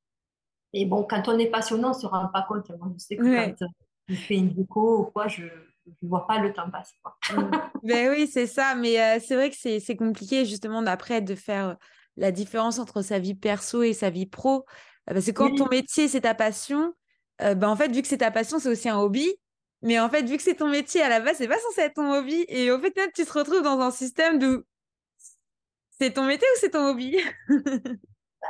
Et 0.73 0.87
bon, 0.87 1.05
quand 1.05 1.29
on 1.29 1.39
est 1.39 1.47
passionné, 1.47 1.85
on 1.85 1.91
ne 1.91 1.95
se 1.95 2.07
rend 2.07 2.29
pas 2.29 2.43
compte. 2.43 2.69
Moi, 2.71 2.91
je 2.95 2.99
sais 2.99 3.17
que 3.17 3.23
quand 3.23 3.67
je 4.09 4.15
fais 4.15 4.35
une 4.35 4.53
déco 4.53 5.03
ou 5.03 5.05
quoi, 5.05 5.29
je 5.29 5.45
ne 5.45 6.09
vois 6.09 6.27
pas 6.27 6.41
le 6.41 6.53
temps 6.53 6.69
passer. 6.71 6.97
Ben 7.85 8.11
oui, 8.11 8.27
c'est 8.27 8.49
ça. 8.49 8.75
Mais 8.75 9.01
euh, 9.01 9.21
c'est 9.25 9.37
vrai 9.37 9.51
que 9.51 9.57
c'est 9.57 9.97
compliqué 9.97 10.45
justement 10.45 10.83
d'après 10.83 11.21
de 11.23 11.35
faire 11.35 11.77
la 12.17 12.33
différence 12.33 12.79
entre 12.79 13.03
sa 13.03 13.19
vie 13.19 13.35
perso 13.35 13.83
et 13.83 13.93
sa 13.93 14.11
vie 14.11 14.27
pro. 14.27 14.65
Euh, 15.09 15.15
parce 15.15 15.27
que 15.27 15.31
quand 15.31 15.55
ton 15.55 15.69
métier, 15.69 16.09
c'est 16.09 16.23
ta 16.23 16.35
passion, 16.35 16.93
euh, 17.43 17.55
ben 17.55 17.69
en 17.69 17.77
fait, 17.77 17.91
vu 17.93 18.03
que 18.03 18.09
c'est 18.09 18.19
ta 18.19 18.31
passion, 18.31 18.59
c'est 18.59 18.69
aussi 18.69 18.89
un 18.89 18.99
hobby. 18.99 19.29
Mais 19.83 20.01
en 20.01 20.09
fait, 20.09 20.23
vu 20.23 20.37
que 20.37 20.43
c'est 20.43 20.57
ton 20.57 20.69
métier 20.69 21.03
à 21.03 21.09
la 21.09 21.21
base, 21.21 21.37
c'est 21.37 21.49
pas 21.49 21.59
censé 21.59 21.83
être 21.83 21.95
ton 21.95 22.13
hobby. 22.13 22.45
Et 22.49 22.71
au 22.71 22.79
fait, 22.81 22.93
tu 23.15 23.25
te 23.25 23.33
retrouves 23.33 23.63
dans 23.63 23.81
un 23.81 23.91
système 23.91 24.39
de 24.39 24.67
c'est 26.01 26.13
ton 26.13 26.25
métier 26.25 26.47
ou 26.55 26.59
c'est 26.61 26.71
ton 26.71 26.91
hobby? 26.91 27.19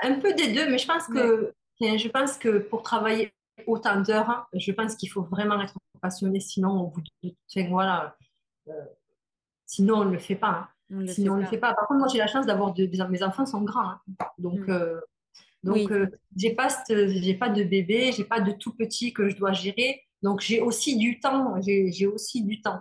Un 0.02 0.20
peu 0.20 0.34
des 0.34 0.52
deux, 0.52 0.68
mais 0.70 0.78
je 0.78 0.86
pense 0.86 1.06
que 1.06 1.52
je 1.80 2.08
pense 2.08 2.36
que 2.36 2.58
pour 2.58 2.82
travailler 2.82 3.32
autant 3.66 4.00
d'heures, 4.00 4.28
hein, 4.28 4.46
je 4.52 4.70
pense 4.72 4.96
qu'il 4.96 5.10
faut 5.10 5.22
vraiment 5.22 5.60
être 5.60 5.74
passionné, 6.00 6.40
sinon 6.40 6.82
au 6.82 6.86
bout 6.88 7.00
de 7.00 7.62
voilà, 7.68 8.16
euh, 8.68 8.72
sinon 9.66 10.00
on 10.00 10.04
ne 10.04 10.12
le 10.12 10.18
fait 10.18 10.36
pas. 10.36 10.68
Hein. 10.90 11.06
sinon 11.06 11.34
on 11.34 11.36
ne 11.36 11.42
le 11.42 11.46
fait 11.46 11.58
pas. 11.58 11.74
Par 11.74 11.86
contre, 11.86 12.00
moi 12.00 12.08
j'ai 12.08 12.18
la 12.18 12.26
chance 12.26 12.46
d'avoir 12.46 12.74
de, 12.74 12.86
mes 13.08 13.22
enfants 13.22 13.46
sont 13.46 13.62
grands, 13.62 13.90
hein. 13.90 14.00
donc 14.38 14.60
mm. 14.60 14.70
euh, 14.70 15.00
donc 15.64 15.90
euh, 15.90 16.06
j'ai 16.36 16.54
pas 16.54 16.68
pas 16.68 17.48
de 17.48 17.64
bébé, 17.64 18.12
j'ai 18.12 18.24
pas 18.24 18.40
de 18.40 18.52
tout 18.52 18.74
petit 18.74 19.12
que 19.12 19.28
je 19.28 19.36
dois 19.36 19.52
gérer. 19.52 20.04
Donc, 20.22 20.40
j'ai 20.40 20.60
aussi 20.60 20.96
du 20.96 21.20
temps. 21.20 21.60
J'ai 21.60 22.06
aussi 22.06 22.42
du 22.42 22.60
temps. 22.60 22.80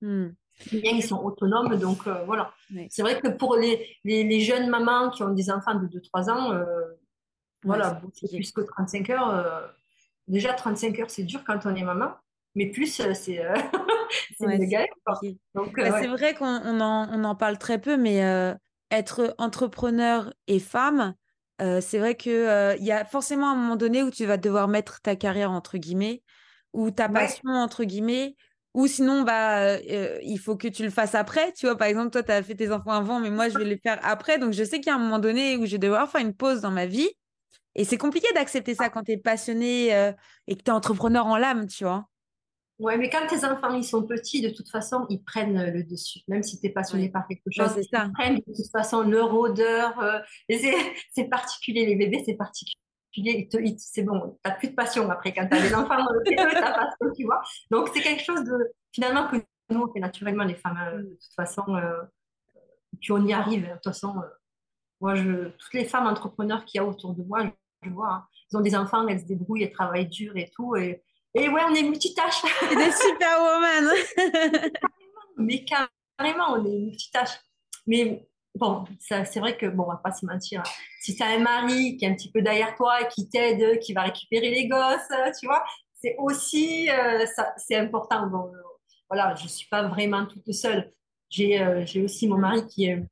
Hmm. 0.00 0.28
bien, 0.70 0.92
ils 0.92 1.02
sont 1.02 1.22
autonomes, 1.22 1.76
donc 1.76 2.06
voilà. 2.26 2.52
C'est 2.90 3.02
vrai 3.02 3.20
que 3.20 3.28
pour 3.28 3.56
les, 3.56 3.96
les, 4.04 4.40
jeunes 4.40 4.68
mamans 4.68 5.10
qui 5.10 5.22
ont 5.22 5.30
des 5.30 5.50
enfants 5.50 5.74
de 5.74 5.86
2-3 5.86 6.30
ans, 6.30 6.64
voilà, 7.62 8.02
plus 8.28 8.52
que 8.52 8.60
35 8.60 9.10
heures. 9.10 9.72
déjà, 10.28 10.52
35 10.52 10.98
heures, 11.00 11.10
c'est 11.10 11.22
dur 11.22 11.42
quand 11.46 11.64
on 11.64 11.74
est 11.74 11.82
maman, 11.82 12.12
mais 12.54 12.66
plus, 12.66 12.86
c'est 12.86 13.14
c'est 14.38 14.58
galère. 14.68 14.88
Bah, 15.06 15.18
c'est 15.22 16.06
vrai 16.06 16.34
qu'on 16.34 16.80
en, 16.80 17.08
on 17.10 17.24
en, 17.24 17.34
parle 17.34 17.56
très 17.56 17.80
peu, 17.80 17.96
mais 17.96 18.18
être 18.90 19.34
entrepreneur 19.38 20.34
et 20.48 20.60
femme, 20.60 21.14
c'est 21.58 21.98
vrai 21.98 22.14
qu'il 22.14 22.76
il 22.78 22.84
y 22.84 22.92
a 22.92 23.06
forcément 23.06 23.50
un 23.50 23.56
moment 23.56 23.76
donné 23.76 24.02
où 24.02 24.10
tu 24.10 24.26
vas 24.26 24.36
devoir 24.36 24.68
mettre 24.68 25.00
ta 25.00 25.16
carrière 25.16 25.50
entre 25.50 25.78
guillemets 25.78 26.22
ou 26.74 26.90
ta 26.90 27.08
passion 27.08 27.50
entre 27.50 27.84
guillemets 27.84 28.36
ou 28.74 28.86
sinon 28.86 29.22
bah 29.22 29.80
il 29.80 30.38
faut 30.38 30.56
que 30.56 30.68
tu 30.68 30.82
le 30.82 30.90
fasses 30.90 31.14
après 31.14 31.52
tu 31.52 31.66
vois 31.66 31.76
par 31.76 31.88
exemple 31.88 32.10
toi 32.10 32.22
tu 32.22 32.32
as 32.32 32.42
fait 32.42 32.54
tes 32.54 32.72
enfants 32.72 32.90
avant 32.90 33.20
mais 33.20 33.30
moi 33.30 33.48
je 33.48 33.56
vais 33.56 33.64
les 33.64 33.78
faire 33.78 33.98
après. 34.02 34.38
Donc 34.38 34.52
je 34.52 34.64
sais 34.64 34.80
qu'il 34.80 34.88
y 34.88 34.90
a 34.90 34.96
un 34.96 34.98
moment 34.98 35.18
donné 35.18 35.56
où 35.56 35.64
je 35.64 35.72
vais 35.72 35.78
devoir 35.78 36.10
faire 36.10 36.20
une 36.20 36.34
pause 36.34 36.60
dans 36.60 36.72
ma 36.72 36.86
vie. 36.86 37.08
Et 37.76 37.84
c'est 37.84 37.98
compliqué 37.98 38.28
d'accepter 38.34 38.74
ça 38.74 38.88
quand 38.88 39.02
tu 39.02 39.12
es 39.12 39.16
passionné 39.16 39.88
et 40.46 40.56
que 40.56 40.62
tu 40.62 40.70
es 40.70 40.70
entrepreneur 40.70 41.26
en 41.26 41.36
l'âme 41.36 41.66
tu 41.66 41.84
vois. 41.84 42.08
Ouais, 42.80 42.98
mais 42.98 43.08
quand 43.08 43.24
tes 43.28 43.44
enfants 43.44 43.72
ils 43.72 43.84
sont 43.84 44.02
petits, 44.02 44.40
de 44.40 44.48
toute 44.48 44.68
façon, 44.68 45.06
ils 45.08 45.22
prennent 45.22 45.70
le 45.72 45.84
dessus. 45.84 46.20
Même 46.26 46.42
si 46.42 46.58
tu 46.58 46.66
es 46.66 46.70
passionné 46.70 47.08
par 47.08 47.26
quelque 47.28 47.48
chose, 47.50 47.72
ils 47.76 48.12
prennent 48.12 48.36
de 48.36 48.42
toute 48.52 48.70
façon 48.72 49.02
leur 49.02 49.32
odeur. 49.32 49.98
Euh, 50.00 50.18
c'est 51.12 51.28
particulier, 51.30 51.86
les 51.86 51.94
bébés, 51.94 52.22
c'est 52.26 52.34
particulier. 52.34 52.83
C'est 53.78 54.02
bon, 54.02 54.38
tu 54.42 54.50
n'as 54.50 54.56
plus 54.56 54.68
de 54.68 54.74
passion 54.74 55.08
après 55.10 55.32
quand 55.32 55.46
tu 55.48 55.56
as 55.56 55.62
des 55.62 55.74
enfants, 55.74 55.96
tu 56.26 56.34
ta 56.34 56.44
passion, 56.44 57.12
tu 57.16 57.24
vois. 57.24 57.42
Donc, 57.70 57.90
c'est 57.94 58.00
quelque 58.00 58.22
chose 58.22 58.44
de 58.44 58.72
finalement 58.92 59.28
que 59.28 59.36
nous, 59.70 59.82
on 59.82 59.92
fait 59.92 60.00
naturellement, 60.00 60.44
les 60.44 60.56
femmes, 60.56 60.78
euh, 60.78 60.98
de 60.98 61.14
toute 61.14 61.34
façon. 61.34 61.62
Euh, 61.76 62.02
puis 63.00 63.12
on 63.12 63.26
y 63.26 63.32
arrive. 63.32 63.66
De 63.66 63.72
toute 63.74 63.84
façon, 63.84 64.14
moi, 65.00 65.14
je, 65.14 65.48
toutes 65.48 65.74
les 65.74 65.84
femmes 65.84 66.06
entrepreneurs 66.06 66.64
qu'il 66.64 66.80
y 66.80 66.84
a 66.84 66.86
autour 66.86 67.14
de 67.14 67.22
moi, 67.22 67.44
je, 67.82 67.90
vois, 67.90 68.10
hein, 68.10 68.26
ils 68.50 68.56
ont 68.56 68.60
des 68.60 68.74
enfants, 68.74 69.06
elles 69.08 69.20
se 69.20 69.26
débrouillent, 69.26 69.64
elles 69.64 69.72
travaillent 69.72 70.08
dur 70.08 70.36
et 70.36 70.50
tout. 70.54 70.76
Et, 70.76 71.02
et 71.34 71.48
ouais, 71.48 71.62
on 71.68 71.74
est 71.74 71.82
multitâche. 71.82 72.42
Des 72.70 72.92
superwoman. 72.92 73.90
mais 75.36 75.64
carrément, 75.64 76.52
on 76.52 76.64
est 76.64 76.78
multitâche. 76.78 77.38
Mais 77.86 78.26
bon, 78.54 78.84
c'est 78.98 79.40
vrai 79.40 79.56
que, 79.56 79.66
bon, 79.66 79.84
on 79.84 79.88
va 79.88 80.00
pas 80.02 80.12
se 80.12 80.24
mentir. 80.26 80.60
Hein. 80.60 80.70
Si 81.00 81.14
tu 81.14 81.22
as 81.22 81.26
un 81.26 81.38
mari 81.38 81.96
qui 81.96 82.04
est 82.04 82.08
un 82.08 82.14
petit 82.14 82.30
peu 82.30 82.42
derrière 82.42 82.74
toi, 82.76 83.04
qui 83.04 83.28
t'aide, 83.28 83.78
qui 83.80 83.92
va 83.92 84.02
récupérer 84.02 84.50
les 84.50 84.68
gosses, 84.68 85.08
tu 85.38 85.46
vois, 85.46 85.64
c'est 85.94 86.16
aussi, 86.18 86.88
euh, 86.90 87.24
c'est 87.56 87.76
important. 87.76 88.26
Bon, 88.26 88.46
euh, 88.46 88.58
voilà, 89.08 89.34
je 89.34 89.48
suis 89.48 89.68
pas 89.68 89.88
vraiment 89.88 90.26
toute 90.26 90.52
seule. 90.52 90.92
J'ai 91.30 91.60
euh, 91.60 91.84
aussi 92.04 92.28
mon 92.28 92.38
mari 92.38 92.66
qui 92.66 92.86
est. 92.86 93.02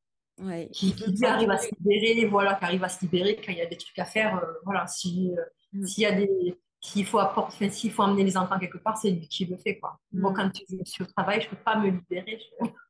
qui, 0.72 0.94
arrive 1.24 1.50
à 1.50 1.58
se 1.58 1.68
libérer, 1.78 2.26
voilà, 2.26 2.54
qui 2.54 2.64
arrive 2.64 2.84
à 2.84 2.88
se 2.88 3.00
libérer 3.00 3.36
quand 3.36 3.52
il 3.52 3.58
y 3.58 3.62
a 3.62 3.66
des 3.66 3.76
trucs 3.76 3.98
à 3.98 4.04
faire. 4.04 4.40
voilà, 4.64 4.86
si, 4.86 5.32
mm. 5.72 5.86
s'il 5.86 6.02
y 6.02 6.06
a 6.06 6.12
des, 6.12 6.56
s'il 6.80 7.06
faut 7.06 7.18
apporter, 7.18 7.70
s'il 7.70 7.92
faut 7.92 8.02
emmener 8.02 8.24
les 8.24 8.36
enfants 8.36 8.58
quelque 8.58 8.78
part, 8.78 8.96
c'est 8.96 9.10
lui 9.10 9.26
qui 9.26 9.46
le 9.46 9.56
fait, 9.56 9.78
quoi. 9.78 9.98
Bon, 10.12 10.30
mm. 10.30 10.34
quand 10.34 10.50
je 10.54 10.84
suis 10.84 11.02
au 11.02 11.06
travail, 11.06 11.40
je 11.40 11.48
peux 11.48 11.56
pas 11.56 11.76
me 11.76 11.90
libérer. 11.90 12.38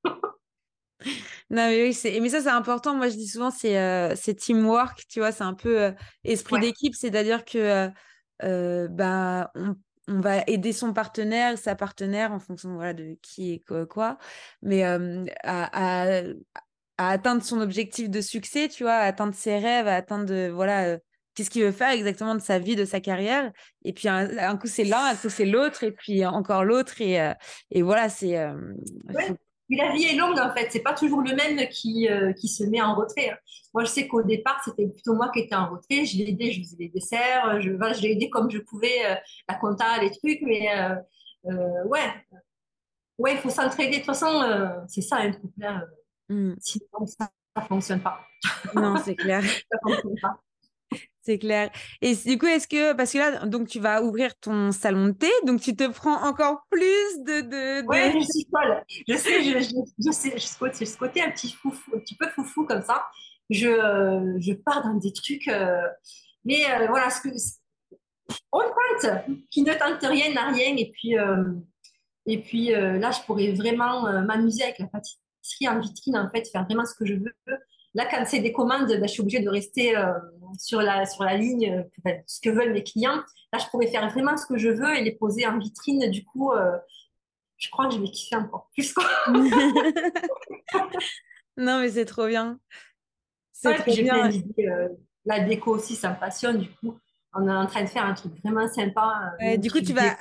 non, 1.51 1.69
mais 1.69 1.83
oui, 1.83 2.21
mais 2.21 2.29
ça, 2.29 2.41
c'est 2.41 2.49
important. 2.49 2.95
Moi, 2.95 3.09
je 3.09 3.17
dis 3.17 3.29
souvent, 3.29 3.51
c'est 3.51 3.79
euh, 3.79 4.15
teamwork, 4.15 5.07
tu 5.09 5.21
vois, 5.21 5.33
c'est 5.33 5.45
un 5.45 5.55
peu 5.55 5.83
euh, 5.83 5.93
esprit 6.25 6.61
d'équipe, 6.61 6.95
c'est-à-dire 6.95 7.45
que 7.45 7.91
euh, 8.43 8.89
bah, 8.89 9.51
on, 9.55 9.77
on, 10.09 10.21
va 10.21 10.43
aider 10.47 10.73
son 10.73 10.93
partenaire, 10.93 11.59
sa 11.59 11.75
partenaire, 11.75 12.33
en 12.33 12.41
fonction 12.41 12.75
voilà, 12.75 12.95
de 12.95 13.17
qui 13.23 13.53
et 13.53 13.61
quoi, 13.61 13.87
quoi 13.87 14.19
mais 14.63 14.83
à, 14.83 14.99
à, 15.45 16.23
à, 16.99 17.09
atteindre 17.09 17.43
son 17.43 17.61
objectif 17.61 18.11
de 18.11 18.21
succès, 18.21 18.69
tu 18.69 18.85
vois, 18.85 18.95
à 18.95 19.05
atteindre 19.05 19.35
ses 19.35 19.59
rêves, 19.59 19.87
à 19.87 19.97
atteindre, 19.97 20.51
voilà, 20.51 20.99
qu'est-ce 21.35 21.51
qu'il 21.51 21.63
veut 21.63 21.73
faire 21.73 21.91
exactement 21.91 22.35
de 22.35 22.41
sa 22.41 22.59
vie, 22.59 22.77
de 22.77 22.85
sa 22.85 23.01
carrière. 23.01 23.53
Et 23.85 23.93
puis 23.93 24.09
un, 24.09 24.57
coup 24.57 24.67
c'est 24.67 24.85
l'un, 24.85 25.05
un 25.07 25.17
coup 25.17 25.31
c'est 25.31 25.47
l'autre, 25.47 25.85
et 25.85 25.93
puis 25.93 26.25
encore 26.25 26.65
l'autre. 26.65 27.01
Et, 27.01 27.21
euh, 27.21 27.33
et 27.71 27.83
voilà, 27.83 28.09
c'est. 28.09 28.39
Euh, 28.39 28.55
la 29.77 29.93
vie 29.93 30.05
est 30.05 30.17
longue 30.17 30.39
en 30.39 30.53
fait, 30.55 30.69
c'est 30.71 30.83
pas 30.83 30.95
toujours 30.95 31.23
le 31.23 31.35
même 31.35 31.69
qui, 31.69 32.09
euh, 32.09 32.33
qui 32.33 32.49
se 32.49 32.65
met 32.65 32.81
en 32.81 32.95
retrait. 32.95 33.31
Hein. 33.31 33.37
Moi 33.75 33.85
je 33.85 33.91
sais 33.91 34.07
qu'au 34.07 34.23
départ 34.23 34.61
c'était 34.65 34.89
plutôt 34.89 35.15
moi 35.15 35.31
qui 35.33 35.41
étais 35.41 35.55
en 35.55 35.71
retrait, 35.71 36.05
je 36.05 36.19
l'ai 36.19 36.31
aidé, 36.31 36.53
je 36.53 36.61
faisais 36.61 36.77
des 36.77 36.89
desserts, 36.89 37.61
je, 37.61 37.71
je 37.71 38.03
l'ai 38.03 38.13
aidé 38.13 38.31
comme 38.31 38.51
je 38.51 38.59
pouvais, 38.59 39.21
la 39.49 39.55
compta, 39.55 40.01
les 40.01 40.11
trucs, 40.11 40.41
mais 40.43 40.69
ouais, 41.45 42.27
ouais, 43.19 43.33
il 43.33 43.39
faut 43.39 43.51
s'entraider. 43.51 43.93
De 43.93 43.97
toute 43.97 44.07
façon, 44.07 44.85
c'est 44.89 45.01
ça 45.01 45.17
un 45.17 45.33
couple. 45.33 45.67
Mmh. 46.29 46.55
Sinon 46.61 47.07
ça, 47.07 47.31
ne 47.57 47.63
fonctionne 47.63 48.01
pas. 48.01 48.21
Non, 48.75 48.97
c'est 48.97 49.17
clair. 49.17 49.43
ça 49.73 49.79
fonctionne 49.83 50.19
pas. 50.21 50.41
C'est 51.25 51.39
clair. 51.39 51.71
Et 52.01 52.17
du 52.17 52.37
coup, 52.37 52.47
est-ce 52.47 52.67
que, 52.67 52.95
parce 52.95 53.13
que 53.13 53.19
là, 53.19 53.47
donc 53.47 53.69
tu 53.69 53.79
vas 53.79 54.03
ouvrir 54.03 54.35
ton 54.41 54.73
salon 54.73 55.07
de 55.07 55.13
thé, 55.13 55.31
donc 55.47 55.61
tu 55.61 55.77
te 55.77 55.89
prends 55.89 56.21
encore 56.27 56.67
plus 56.69 57.23
de. 57.25 57.43
de, 57.43 57.87
Ouais, 57.87 58.13
je 58.13 58.25
suis 58.25 58.47
folle. 58.51 58.83
Je 59.07 59.15
sais, 59.15 59.41
je, 59.45 59.61
je, 59.61 59.75
je 60.05 60.11
sais, 60.11 60.37
je 60.37 60.59
côté, 60.59 60.85
ce 60.85 60.99
côté 60.99 61.23
un 61.23 61.31
petit, 61.31 61.55
un 61.65 61.99
petit 62.01 62.17
peu 62.17 62.29
foufou 62.31 62.67
comme 62.67 62.83
ça. 62.83 63.05
Je, 63.51 64.37
je 64.41 64.53
pars 64.53 64.83
dans 64.83 64.95
des 64.95 65.13
trucs. 65.13 65.47
Euh, 65.47 65.87
mais 66.45 66.65
euh, 66.69 66.87
voilà, 66.89 67.09
ce 67.09 67.21
que. 67.21 67.29
On 68.51 68.61
tente, 68.61 69.13
qui 69.51 69.63
ne 69.63 69.75
tente 69.75 70.03
rien 70.03 70.33
n'a 70.33 70.49
rien. 70.49 70.75
Et 70.77 70.91
puis, 70.91 71.17
euh, 71.17 71.45
et 72.27 72.41
puis 72.41 72.71
là, 72.71 73.11
je 73.13 73.21
pourrais 73.27 73.53
vraiment 73.53 74.11
m'amuser 74.23 74.65
avec 74.65 74.79
la 74.79 74.87
pâtisserie 74.87 75.69
en 75.69 75.79
vitrine, 75.79 76.17
en 76.17 76.31
fait, 76.31 76.49
faire 76.49 76.65
vraiment 76.65 76.85
ce 76.85 76.95
que 76.95 77.05
je 77.05 77.15
veux. 77.15 77.35
Là, 77.95 78.07
quand 78.11 78.25
c'est 78.27 78.41
des 78.41 78.53
commandes, 78.53 78.89
ben, 78.89 79.03
je 79.07 79.13
suis 79.13 79.21
obligée 79.21 79.41
de 79.41 79.51
rester 79.51 79.95
sur 80.59 80.81
la, 80.81 81.07
sur 81.07 81.25
la 81.25 81.37
ligne 81.37 81.89
euh, 82.07 82.13
ce 82.27 82.41
que 82.41 82.51
veulent 82.51 82.73
mes 82.73 82.83
clients. 82.83 83.23
Là, 83.53 83.59
je 83.59 83.67
pourrais 83.71 83.89
faire 83.89 84.09
vraiment 84.11 84.37
ce 84.37 84.47
que 84.47 84.59
je 84.59 84.69
veux 84.69 84.97
et 84.97 85.03
les 85.03 85.13
poser 85.13 85.47
en 85.47 85.59
vitrine. 85.59 86.11
Du 86.11 86.25
coup, 86.25 86.53
euh, 86.53 86.77
je 87.59 87.71
crois 87.71 87.89
que 87.89 87.95
je 87.95 88.01
vais 88.01 88.11
kiffer 88.11 88.37
encore 88.37 88.69
plus. 88.75 88.95
non, 91.57 91.81
mais 91.81 91.91
c'est 91.91 92.05
trop 92.07 92.27
bien. 92.27 92.59
C'est 93.53 93.75
trop 93.75 93.95
bien. 93.95 94.31
Euh, 94.59 94.89
la 95.25 95.41
déco 95.41 95.77
aussi, 95.77 95.95
ça 95.95 96.11
me 96.11 96.19
passionne. 96.19 96.59
Du 96.59 96.71
coup, 96.71 96.99
on 97.35 97.47
est 97.47 97.53
en 97.53 97.67
train 97.67 97.83
de 97.83 97.89
faire 97.89 98.05
un 98.05 98.15
truc 98.15 98.33
vraiment 98.43 98.69
sympa. 98.69 99.33
du 99.59 99.71
coup, 99.71 99.81
tu 99.81 99.93
vas, 99.93 100.17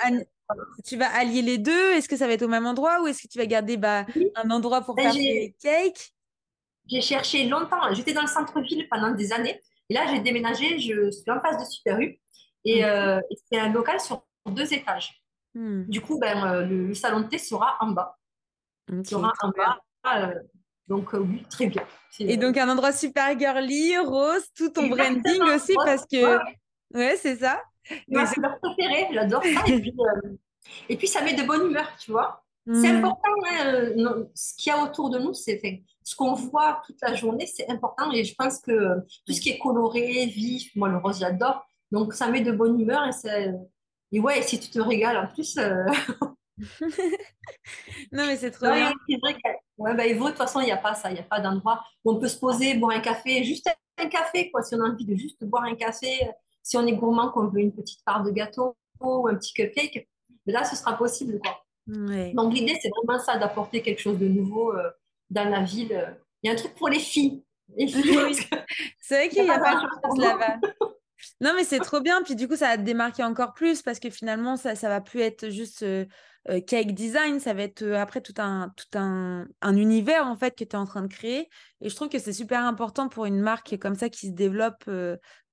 tu 0.85 0.97
vas 0.97 1.09
allier 1.15 1.41
les 1.41 1.57
deux? 1.57 1.91
Est-ce 1.93 2.07
que 2.07 2.17
ça 2.17 2.27
va 2.27 2.33
être 2.33 2.43
au 2.43 2.47
même 2.47 2.65
endroit 2.65 3.01
ou 3.01 3.07
est-ce 3.07 3.23
que 3.23 3.27
tu 3.27 3.37
vas 3.37 3.45
garder 3.45 3.77
bah, 3.77 4.05
un 4.35 4.51
endroit 4.51 4.81
pour 4.81 4.95
ben, 4.95 5.03
faire 5.03 5.13
des 5.13 5.55
cakes? 5.61 6.13
J'ai 6.87 7.01
cherché 7.01 7.47
longtemps. 7.47 7.93
J'étais 7.93 8.13
dans 8.13 8.21
le 8.21 8.27
centre-ville 8.27 8.87
pendant 8.89 9.11
des 9.11 9.31
années. 9.33 9.61
Et 9.91 9.93
là, 9.93 10.05
j'ai 10.07 10.19
déménagé, 10.19 10.79
je 10.79 11.11
suis 11.11 11.29
en 11.29 11.41
face 11.41 11.57
de 11.57 11.65
Super 11.65 11.99
U. 11.99 12.17
Et, 12.63 12.85
euh, 12.85 13.19
c'est 13.51 13.59
un 13.59 13.73
local 13.73 13.99
sur 13.99 14.23
deux 14.45 14.73
étages. 14.73 15.21
Hmm. 15.53 15.83
Du 15.83 15.99
coup, 15.99 16.17
ben, 16.17 16.45
euh, 16.45 16.65
le, 16.65 16.93
salon 16.93 17.19
de 17.19 17.27
thé 17.27 17.37
sera 17.37 17.75
en 17.81 17.87
bas. 17.87 18.17
sera 19.03 19.33
en 19.41 19.49
bas. 19.49 19.81
Euh, 20.15 20.33
donc, 20.87 21.11
oui, 21.11 21.43
très 21.49 21.67
bien. 21.67 21.85
Et 22.19 22.37
donc, 22.37 22.55
un 22.55 22.69
endroit 22.69 22.93
super 22.93 23.37
girly, 23.37 23.97
rose, 23.97 24.47
tout 24.55 24.69
ton 24.69 24.87
branding 24.87 25.41
aussi, 25.53 25.75
parce 25.75 26.05
que. 26.05 26.37
Ouais, 26.93 27.17
c'est 27.17 27.35
ça. 27.35 27.61
C'est 27.83 28.39
leur 28.39 28.59
préféré, 28.61 29.09
j'adore 29.11 29.43
ça. 29.43 29.49
et, 29.67 29.77
puis, 29.81 29.93
et 30.87 30.95
puis, 30.95 31.07
ça 31.07 31.21
met 31.21 31.33
de 31.33 31.43
bonne 31.43 31.69
humeur, 31.69 31.91
tu 31.99 32.11
vois. 32.11 32.40
C'est 32.67 32.93
hmm. 32.93 32.97
important, 32.97 33.31
hein, 33.49 34.23
ce 34.35 34.53
qu'il 34.55 34.71
y 34.71 34.75
a 34.75 34.83
autour 34.83 35.09
de 35.09 35.17
nous, 35.17 35.33
c'est 35.33 35.59
ce 36.03 36.15
qu'on 36.15 36.33
voit 36.33 36.81
toute 36.85 36.97
la 37.01 37.15
journée, 37.15 37.47
c'est 37.47 37.67
important. 37.69 38.11
Et 38.11 38.23
je 38.23 38.35
pense 38.35 38.59
que 38.59 38.99
tout 39.25 39.33
ce 39.33 39.41
qui 39.41 39.49
est 39.49 39.57
coloré, 39.57 40.27
vif, 40.27 40.69
moi 40.75 40.87
le 40.89 40.97
rose 40.97 41.19
j'adore. 41.19 41.65
Donc 41.91 42.13
ça 42.13 42.29
met 42.29 42.41
de 42.41 42.51
bonne 42.51 42.79
humeur 42.79 43.03
et, 43.25 43.47
et 44.11 44.19
ouais, 44.19 44.41
si 44.43 44.59
tu 44.59 44.69
te 44.69 44.79
régales 44.79 45.17
en 45.17 45.27
plus. 45.27 45.57
Euh, 45.57 45.85
non 48.11 48.27
mais 48.27 48.37
c'est 48.37 48.51
trop 48.51 48.67
bien. 48.71 48.93
C'est 49.09 49.17
vrai 49.17 49.35
ouais, 49.77 49.95
bah, 49.95 50.07
de 50.07 50.13
toute 50.13 50.37
façon, 50.37 50.59
il 50.59 50.65
n'y 50.65 50.71
a 50.71 50.77
pas 50.77 50.93
ça, 50.93 51.09
il 51.09 51.15
n'y 51.15 51.19
a 51.19 51.23
pas 51.23 51.39
d'endroit 51.39 51.83
où 52.05 52.11
on 52.11 52.19
peut 52.19 52.27
se 52.27 52.37
poser, 52.37 52.75
boire 52.75 52.95
un 52.95 52.99
café, 52.99 53.43
juste 53.43 53.69
un 53.97 54.07
café, 54.07 54.51
quoi, 54.51 54.61
si 54.61 54.75
on 54.75 54.81
a 54.81 54.89
envie 54.89 55.05
de 55.05 55.15
juste 55.15 55.43
boire 55.43 55.63
un 55.63 55.75
café, 55.75 56.29
si 56.63 56.77
on 56.77 56.85
est 56.85 56.93
gourmand, 56.93 57.31
qu'on 57.31 57.47
veut 57.47 57.59
une 57.61 57.73
petite 57.73 58.03
part 58.05 58.23
de 58.23 58.31
gâteau 58.31 58.75
ou 58.99 59.27
un 59.27 59.35
petit 59.35 59.53
cupcake, 59.53 60.07
là, 60.45 60.63
ce 60.63 60.75
sera 60.75 60.97
possible, 60.97 61.39
quoi. 61.39 61.60
Donc 62.33 62.53
l'idée, 62.53 62.77
c'est 62.81 62.89
vraiment 62.89 63.21
ça, 63.21 63.37
d'apporter 63.37 63.81
quelque 63.81 63.99
chose 63.99 64.17
de 64.17 64.27
nouveau 64.27 64.73
euh, 64.73 64.89
dans 65.29 65.49
la 65.49 65.61
ville. 65.61 66.15
Il 66.41 66.47
y 66.47 66.49
a 66.49 66.53
un 66.53 66.57
truc 66.57 66.73
pour 66.75 66.89
les 66.89 66.99
filles. 66.99 67.43
c'est 67.77 69.15
vrai 69.15 69.29
qu'il 69.29 69.43
n'y 69.43 69.49
a, 69.49 69.59
pas 69.59 69.75
de 69.75 69.81
chose 69.81 70.23
là-bas. 70.23 70.59
Non, 71.39 71.51
mais 71.55 71.63
c'est 71.63 71.79
trop 71.79 72.01
bien. 72.01 72.23
Puis 72.23 72.35
du 72.35 72.47
coup, 72.47 72.55
ça 72.55 72.69
va 72.69 72.77
te 72.77 72.81
démarquer 72.81 73.23
encore 73.23 73.53
plus 73.53 73.83
parce 73.83 73.99
que 73.99 74.09
finalement, 74.09 74.57
ça 74.57 74.73
ne 74.73 74.87
va 74.87 75.01
plus 75.01 75.19
être 75.19 75.49
juste 75.49 75.83
euh, 75.83 76.03
euh, 76.49 76.59
cake 76.61 76.95
design. 76.95 77.39
Ça 77.39 77.53
va 77.53 77.61
être 77.61 77.85
après 77.91 78.21
tout, 78.21 78.33
un, 78.39 78.73
tout 78.75 78.97
un, 78.97 79.45
un, 79.61 79.75
univers 79.75 80.25
en 80.25 80.35
fait 80.35 80.57
que 80.57 80.63
tu 80.63 80.71
es 80.71 80.79
en 80.79 80.85
train 80.85 81.03
de 81.03 81.13
créer. 81.13 81.47
Et 81.79 81.89
je 81.89 81.95
trouve 81.95 82.09
que 82.09 82.17
c'est 82.17 82.33
super 82.33 82.65
important 82.65 83.07
pour 83.07 83.25
une 83.25 83.39
marque 83.39 83.77
comme 83.77 83.93
ça 83.93 84.09
qui 84.09 84.27
se 84.27 84.31
développe 84.31 84.89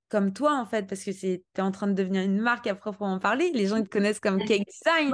comme 0.09 0.33
toi 0.33 0.55
en 0.55 0.65
fait 0.65 0.87
parce 0.87 1.03
que 1.03 1.11
tu 1.11 1.27
es 1.27 1.61
en 1.61 1.71
train 1.71 1.85
de 1.85 1.93
devenir 1.93 2.23
une 2.23 2.39
marque 2.39 2.65
à 2.65 2.73
proprement 2.73 3.19
parler. 3.19 3.51
Les 3.53 3.67
gens 3.67 3.79
te 3.83 3.89
connaissent 3.89 4.19
comme 4.19 4.43
cake 4.43 4.65
design 4.65 5.13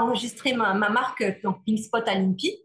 enregistré 0.00 0.54
ma, 0.54 0.74
ma 0.74 0.88
marque, 0.88 1.42
donc 1.42 1.64
Pink 1.64 1.78
Spot 1.78 2.06
à 2.06 2.14
l'INPI. 2.14 2.56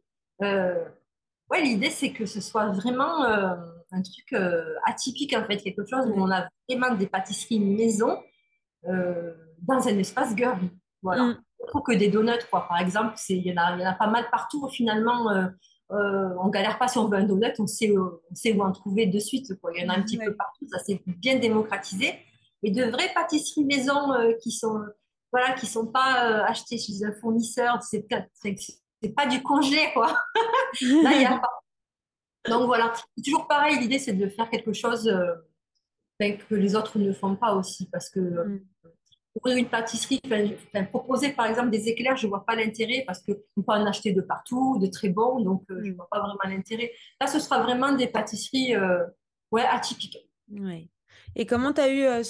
ouais, 0.41 1.61
l'idée, 1.61 1.89
c'est 1.89 2.11
que 2.11 2.25
ce 2.25 2.41
soit 2.41 2.67
vraiment 2.67 3.23
un 3.23 4.01
truc 4.01 4.39
atypique, 4.85 5.35
en 5.35 5.45
fait, 5.45 5.57
quelque 5.57 5.85
chose 5.85 6.05
où 6.07 6.21
on 6.21 6.31
a 6.31 6.47
vraiment 6.67 6.95
des 6.95 7.07
pâtisseries 7.07 7.59
maison 7.59 8.17
dans 8.83 9.87
un 9.87 9.97
espace 9.97 10.35
girly. 10.35 10.69
Voilà. 11.01 11.23
Mm. 11.23 11.37
trouve 11.67 11.83
que 11.83 11.93
des 11.93 12.09
donuts, 12.09 12.45
quoi, 12.49 12.67
par 12.67 12.79
exemple, 12.79 13.15
il 13.29 13.45
y, 13.45 13.53
en 13.53 13.61
a, 13.61 13.77
y 13.77 13.85
en 13.85 13.89
a 13.89 13.93
pas 13.93 14.07
mal 14.07 14.25
partout, 14.31 14.67
finalement. 14.69 15.31
Euh, 15.31 15.47
euh, 15.91 16.35
on 16.41 16.49
galère 16.49 16.77
pas 16.77 16.89
si 16.89 16.97
on 16.97 17.07
veut 17.07 17.17
un 17.17 17.23
donut, 17.23 17.53
on 17.59 17.67
sait, 17.67 17.95
on 17.97 18.35
sait 18.35 18.53
où 18.53 18.61
en 18.61 18.73
trouver 18.73 19.05
de 19.05 19.19
suite. 19.19 19.53
Quoi. 19.61 19.71
Il 19.73 19.83
y 19.83 19.85
en 19.85 19.89
a 19.89 19.97
un 19.97 20.01
petit 20.01 20.17
peu 20.17 20.35
partout, 20.35 20.67
ça 20.69 20.79
s'est 20.79 21.01
bien 21.05 21.37
démocratisé. 21.39 22.13
Et 22.61 22.71
de 22.71 22.83
vraies 22.83 23.11
pâtisseries 23.13 23.63
maison 23.63 24.13
euh, 24.13 24.33
qui 24.41 24.51
sont 24.51 24.81
voilà, 25.37 25.53
qui 25.53 25.65
sont 25.65 25.87
pas 25.87 26.29
euh, 26.29 26.43
achetées 26.45 26.77
chez 26.77 27.03
un 27.03 27.13
fournisseur, 27.13 27.81
c'est 27.81 28.07
pas 29.15 29.25
du 29.27 29.41
congelé, 29.41 29.89
quoi. 29.93 30.07
Là, 30.81 31.11
il 31.13 31.21
y 31.21 31.25
a 31.25 31.39
pas. 31.39 31.49
Donc 32.49 32.65
voilà, 32.65 32.93
toujours 33.25 33.47
pareil, 33.47 33.77
l'idée 33.79 33.99
c'est 33.99 34.13
de 34.13 34.29
faire 34.29 34.49
quelque 34.49 34.71
chose 34.71 35.11
ben, 36.17 36.37
que 36.37 36.55
les 36.55 36.75
autres 36.75 36.97
ne 36.97 37.11
font 37.11 37.35
pas 37.35 37.53
aussi, 37.53 37.89
parce 37.91 38.09
que 38.09 38.19
mm 38.19 38.59
ouvrir 39.37 39.57
une 39.57 39.69
pâtisserie, 39.69 40.21
proposer 40.91 41.29
par 41.29 41.45
exemple 41.45 41.69
des 41.69 41.87
éclairs, 41.87 42.17
je 42.17 42.25
ne 42.25 42.29
vois 42.29 42.45
pas 42.45 42.55
l'intérêt 42.55 43.03
parce 43.05 43.21
qu'on 43.21 43.61
peut 43.61 43.71
en 43.73 43.85
acheter 43.85 44.13
de 44.13 44.21
partout, 44.21 44.77
de 44.79 44.87
très 44.87 45.09
bons, 45.09 45.39
donc 45.41 45.63
euh, 45.69 45.79
je 45.83 45.87
ne 45.87 45.93
mm. 45.93 45.95
vois 45.95 46.07
pas 46.09 46.19
vraiment 46.19 46.39
l'intérêt. 46.45 46.91
Là, 47.21 47.27
ce 47.27 47.39
sera 47.39 47.61
vraiment 47.61 47.93
des 47.93 48.07
pâtisseries 48.07 48.75
euh, 48.75 49.03
ouais, 49.51 49.63
atypiques. 49.63 50.17
Ouais. 50.49 50.89
Et 51.35 51.45
comment 51.45 51.73
tu 51.73 51.81
as 51.81 51.89
eu 51.89 52.23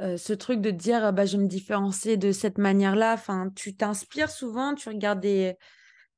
euh, 0.00 0.16
ce, 0.16 0.32
truc 0.32 0.60
de 0.60 0.70
dire 0.70 1.12
bah, 1.12 1.24
je 1.26 1.36
vais 1.36 1.42
me 1.42 1.48
différencier 1.48 2.16
de 2.16 2.32
cette 2.32 2.58
manière-là 2.58 3.14
enfin, 3.14 3.50
Tu 3.54 3.76
t'inspires 3.76 4.30
souvent, 4.30 4.74
tu 4.74 4.88
regardes 4.88 5.20
des. 5.20 5.54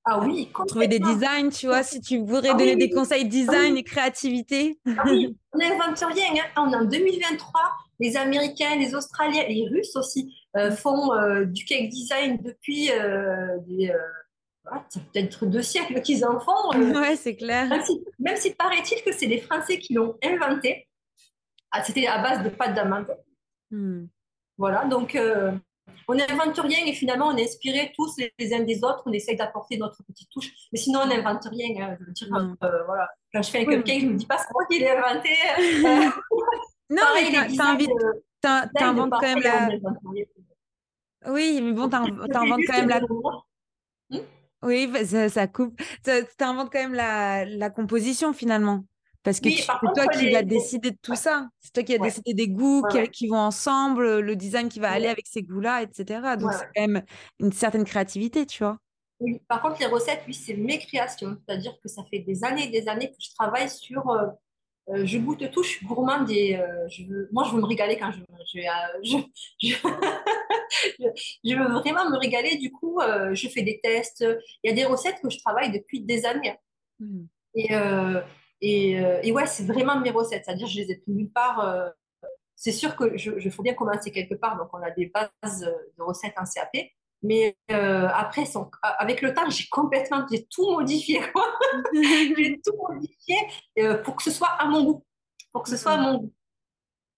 Ah 0.05 0.21
oui, 0.21 0.51
trouver 0.67 0.89
des 0.89 1.01
designs, 1.01 1.51
tu 1.51 1.67
vois, 1.67 1.83
si 1.83 2.01
tu 2.01 2.19
voudrais 2.19 2.51
ah 2.51 2.55
donner 2.55 2.77
des 2.77 2.89
conseils 2.89 3.25
ah 3.27 3.29
design 3.29 3.77
et 3.77 3.83
créativité. 3.83 4.81
Ah 4.87 5.03
oui, 5.05 5.37
on 5.53 5.59
n'invente 5.59 5.99
rien. 5.99 6.33
Hein. 6.35 6.63
On 6.63 6.73
est 6.73 6.77
en 6.77 6.85
2023 6.85 7.61
les 8.01 8.17
Américains, 8.17 8.77
les 8.77 8.95
Australiens, 8.95 9.45
les 9.49 9.67
Russes 9.69 9.97
aussi 9.97 10.35
euh, 10.57 10.71
font 10.71 11.13
euh, 11.15 11.45
du 11.45 11.65
cake 11.65 11.89
design 11.89 12.39
depuis 12.43 12.91
euh, 12.91 13.59
des, 13.67 13.93
peut-être 15.13 15.47
deux 15.47 15.63
siècles 15.63 16.01
qu'ils 16.03 16.25
en 16.25 16.39
font. 16.39 16.71
ouais, 17.01 17.17
c'est 17.17 17.37
clair. 17.37 17.69
Même 18.19 18.37
si, 18.37 18.55
paraît-il 18.55 19.03
que 19.03 19.13
c'est 19.13 19.27
les 19.27 19.41
Français 19.41 19.79
qui 19.79 19.95
l'ont 19.95 20.17
inventé. 20.23 20.89
Ah, 21.71 21.83
c'était 21.83 22.07
à 22.07 22.23
base 22.23 22.43
de 22.45 22.51
pâte 22.51 22.75
d'amande. 22.75 23.07
Hmm. 23.71 24.07
Voilà, 24.57 24.85
donc 24.87 25.17
on 26.09 26.15
n'invente 26.15 26.59
rien 26.59 26.85
et 26.87 26.93
finalement 26.93 27.29
on 27.29 27.37
est 27.37 27.45
inspirés 27.45 27.93
tous 27.95 28.17
les, 28.39 28.55
uns 28.55 28.65
des 28.65 28.83
autres, 28.83 29.03
on 29.07 29.13
essaye 29.13 29.37
d'apporter 29.37 29.77
notre 29.77 30.03
petite 30.05 30.29
touche. 30.31 30.51
Mais 30.73 30.79
sinon 30.79 31.01
on 31.05 31.07
n'invente 31.07 31.45
rien. 31.51 31.69
Hein. 31.81 31.97
Je 32.01 32.07
veux 32.07 32.13
dire, 32.13 32.29
hmm. 32.31 32.57
voilà. 32.61 33.09
Quand 33.33 33.43
je 33.43 33.51
fais 33.51 33.61
un 33.61 33.65
cupcake, 33.65 34.01
je 34.01 34.07
ne 34.07 34.13
me 34.13 34.17
dis 34.17 34.27
pas 34.27 34.39
c'est 34.39 34.53
moi 34.53 34.65
qui 34.71 34.79
l'ai 34.79 34.91
inventé. 34.91 35.31
Non, 36.91 37.03
mais 37.15 37.49
t'inventes 38.41 39.11
quand 39.11 39.21
même 39.21 39.41
la. 39.41 39.69
Oui, 41.27 41.61
mais 41.63 41.73
bon, 41.73 41.89
t'inventes 41.89 42.63
quand 42.67 42.73
même 42.73 42.89
la. 42.89 43.01
Oui, 44.63 44.91
ça, 45.05 45.29
ça 45.29 45.47
coupe. 45.47 45.81
T'inventes 46.03 46.71
quand 46.73 46.79
même 46.79 46.95
la, 46.95 47.45
la 47.45 47.71
composition 47.71 48.33
finalement. 48.33 48.85
Parce 49.23 49.41
que 49.41 49.51
c'est 49.51 49.67
toi 49.67 50.07
qui 50.09 50.31
vas 50.31 50.43
décider 50.43 50.93
de 50.93 50.97
tout 51.03 51.15
ça. 51.15 51.49
C'est 51.61 51.73
toi 51.73 51.83
qui 51.83 51.95
as 51.95 51.99
décidé 51.99 52.35
des 52.35 52.49
goûts 52.49 52.83
qui, 53.13 53.29
vont 53.29 53.39
ensemble, 53.39 54.21
le 54.21 54.37
design 54.37 54.69
qui 54.69 54.81
va 54.81 54.91
aller 54.91 55.09
avec 55.09 55.27
ces 55.27 55.43
goûts-là, 55.43 55.83
etc. 55.83 56.37
Donc 56.39 56.53
c'est 56.53 56.67
quand 56.75 56.87
même 56.87 57.03
une 57.41 57.53
certaine 57.53 57.85
créativité, 57.85 58.47
tu 58.47 58.63
vois. 58.63 58.79
Oui, 59.21 59.41
par 59.49 59.61
contre, 59.61 59.81
les 59.81 59.87
recettes, 59.87 60.23
oui, 60.29 60.35
c'est 60.35 60.55
mes 60.55 60.79
créations. 60.79 61.37
C'est-à-dire 61.45 61.73
que 61.83 61.89
ça 61.89 62.05
fait 62.09 62.21
des 62.21 62.45
années 62.45 62.67
et 62.67 62.71
des 62.71 62.89
années 62.89 63.09
que 63.09 63.17
je 63.19 63.35
travaille 63.35 63.69
sur 63.69 64.09
euh, 64.11 64.29
euh, 64.91 65.05
je 65.05 65.19
goûte 65.19 65.51
tout, 65.51 65.63
je 65.63 65.69
suis 65.69 65.87
gourmande 65.87 66.31
et 66.31 66.57
euh, 66.57 66.89
je 66.89 67.05
veux, 67.05 67.29
moi 67.31 67.45
je 67.45 67.55
veux 67.55 67.61
me 67.61 67.67
régaler 67.67 67.99
quand 67.99 68.11
je, 68.11 68.21
je, 68.53 68.61
euh, 68.61 69.23
je, 71.45 71.55
veux 71.55 71.69
vraiment 71.69 72.09
me 72.09 72.17
régaler. 72.17 72.57
Du 72.57 72.71
coup, 72.71 72.99
je 73.33 73.49
fais 73.49 73.63
des 73.63 73.81
tests. 73.83 74.25
Il 74.65 74.69
y 74.69 74.73
a 74.73 74.75
des 74.75 74.85
recettes 74.85 75.21
que 75.23 75.29
je 75.29 75.39
travaille 75.39 75.73
depuis 75.73 76.01
des 76.01 76.25
années. 76.25 76.57
Hmm. 76.99 77.27
Et, 77.55 77.69
et, 78.61 78.93
et, 79.23 79.33
ouais, 79.33 79.47
c'est 79.47 79.65
vraiment 79.65 80.01
mes 80.01 80.11
recettes. 80.11 80.45
C'est-à-dire, 80.45 80.67
je 80.67 80.81
les 80.81 80.91
ai 80.91 80.97
plus 80.97 81.13
nulle 81.13 81.31
part. 81.31 81.93
c'est 82.57 82.73
sûr 82.73 82.97
que 82.97 83.17
je, 83.17 83.51
faut 83.51 83.63
bien 83.63 83.75
commencer 83.75 84.11
quelque 84.11 84.35
part. 84.35 84.57
Donc, 84.57 84.69
on 84.73 84.83
a 84.83 84.91
des 84.91 85.07
bases 85.07 85.61
de 85.61 86.03
recettes 86.03 86.35
en 86.37 86.45
CAP. 86.45 86.91
Mais 87.23 87.57
euh, 87.71 88.09
après, 88.13 88.45
avec 88.99 89.23
le 89.23 89.35
temps, 89.35 89.49
j'ai 89.51 89.67
complètement, 89.71 90.25
j'ai 90.31 90.47
tout 90.47 90.71
modifié. 90.71 91.21
j'ai 91.93 92.61
tout 92.65 92.77
modifié 92.89 93.37
euh, 93.79 93.99
pour 94.03 94.17
que 94.17 94.23
ce 94.23 94.31
soit 94.31 94.49
à 94.49 94.67
mon 94.67 94.85
goût. 94.85 95.05
Pour 95.53 95.63
que 95.63 95.71
ce 95.71 95.77
soit 95.77 95.93
à 95.93 95.97
mon 95.97 96.19
goût. 96.19 96.33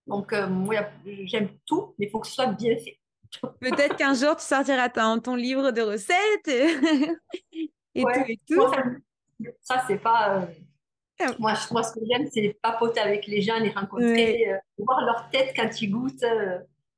Donc, 0.06 0.32
euh, 0.32 0.48
moi, 0.48 0.76
j'aime 1.04 1.50
tout, 1.66 1.94
mais 1.98 2.06
il 2.06 2.10
faut 2.10 2.20
que 2.20 2.26
ce 2.26 2.34
soit 2.34 2.46
bien 2.46 2.76
fait. 2.76 2.98
Peut-être 3.60 3.96
qu'un 3.96 4.14
jour, 4.14 4.34
tu 4.36 4.44
sortiras 4.44 4.88
ton, 4.88 5.20
ton 5.20 5.36
livre 5.36 5.70
de 5.70 5.82
recettes 5.82 6.48
et, 7.94 8.02
tout 8.02 8.24
et 8.26 8.40
tout. 8.48 8.72
ça, 9.60 9.84
c'est 9.86 9.98
pas. 9.98 10.48
Moi, 11.38 11.54
moi, 11.70 11.82
ce 11.82 11.92
que 11.92 12.00
j'aime, 12.10 12.28
c'est 12.32 12.56
papoter 12.62 13.00
avec 13.00 13.26
les 13.26 13.42
gens, 13.42 13.58
les 13.58 13.70
rencontrer, 13.70 14.46
voir 14.78 15.04
leur 15.04 15.28
tête 15.30 15.52
quand 15.56 15.80
ils 15.80 15.90
goûtent. 15.90 16.24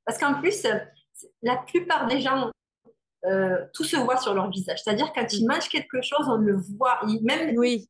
parce 0.05 0.17
qu'en 0.17 0.35
plus, 0.35 0.65
la 1.41 1.57
plupart 1.57 2.07
des 2.07 2.19
gens 2.19 2.51
euh, 3.25 3.65
tout 3.73 3.85
se 3.85 3.95
voit 3.95 4.17
sur 4.17 4.33
leur 4.33 4.49
visage. 4.49 4.79
C'est-à-dire 4.83 5.13
quand 5.13 5.31
ils 5.31 5.45
mm. 5.45 5.47
mangent 5.47 5.69
quelque 5.69 6.01
chose, 6.01 6.27
on 6.27 6.37
le 6.37 6.57
voit. 6.77 6.99
même 7.21 7.57
oui. 7.57 7.87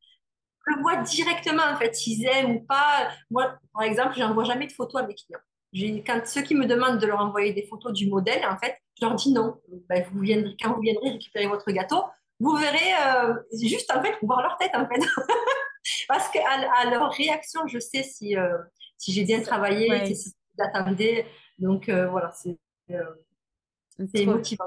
on 0.67 0.75
le 0.75 0.81
voit 0.81 0.97
directement 0.97 1.63
en 1.63 1.75
fait, 1.77 1.95
s'ils 1.95 2.25
aiment 2.25 2.57
ou 2.57 2.59
pas. 2.61 3.09
Moi, 3.31 3.55
par 3.73 3.83
exemple, 3.83 4.13
je 4.15 4.19
n'envoie 4.19 4.43
jamais 4.43 4.67
de 4.67 4.71
photos 4.71 5.01
à 5.01 5.07
mes 5.07 5.15
clients. 5.15 6.03
Quand 6.05 6.21
ceux 6.25 6.43
qui 6.43 6.53
me 6.53 6.67
demandent 6.67 6.99
de 6.99 7.07
leur 7.07 7.19
envoyer 7.19 7.51
des 7.51 7.65
photos 7.65 7.93
du 7.93 8.07
modèle, 8.07 8.45
en 8.45 8.57
fait, 8.57 8.77
je 8.99 9.05
leur 9.05 9.15
dis 9.15 9.33
non. 9.33 9.59
Ben, 9.89 10.05
vous 10.11 10.19
viendrez, 10.19 10.55
quand 10.61 10.73
vous 10.73 10.81
viendrez 10.81 11.09
récupérer 11.09 11.47
votre 11.47 11.71
gâteau, 11.71 12.03
vous 12.39 12.55
verrez 12.55 12.93
euh, 13.07 13.33
juste 13.59 13.91
en 13.91 14.03
fait 14.03 14.15
voir 14.21 14.41
leur 14.43 14.55
tête 14.57 14.71
en 14.75 14.87
fait. 14.87 15.01
Parce 16.07 16.29
qu'à 16.29 16.41
à 16.49 16.89
leur 16.89 17.11
réaction, 17.11 17.67
je 17.67 17.79
sais 17.79 18.03
si, 18.03 18.37
euh, 18.37 18.57
si 18.97 19.11
j'ai 19.11 19.23
bien 19.23 19.41
travaillé, 19.41 20.15
si 20.15 20.33
j'attendais. 20.57 21.25
Donc 21.59 21.89
voilà, 21.89 22.31
c'est 22.33 24.25
motivant. 24.25 24.65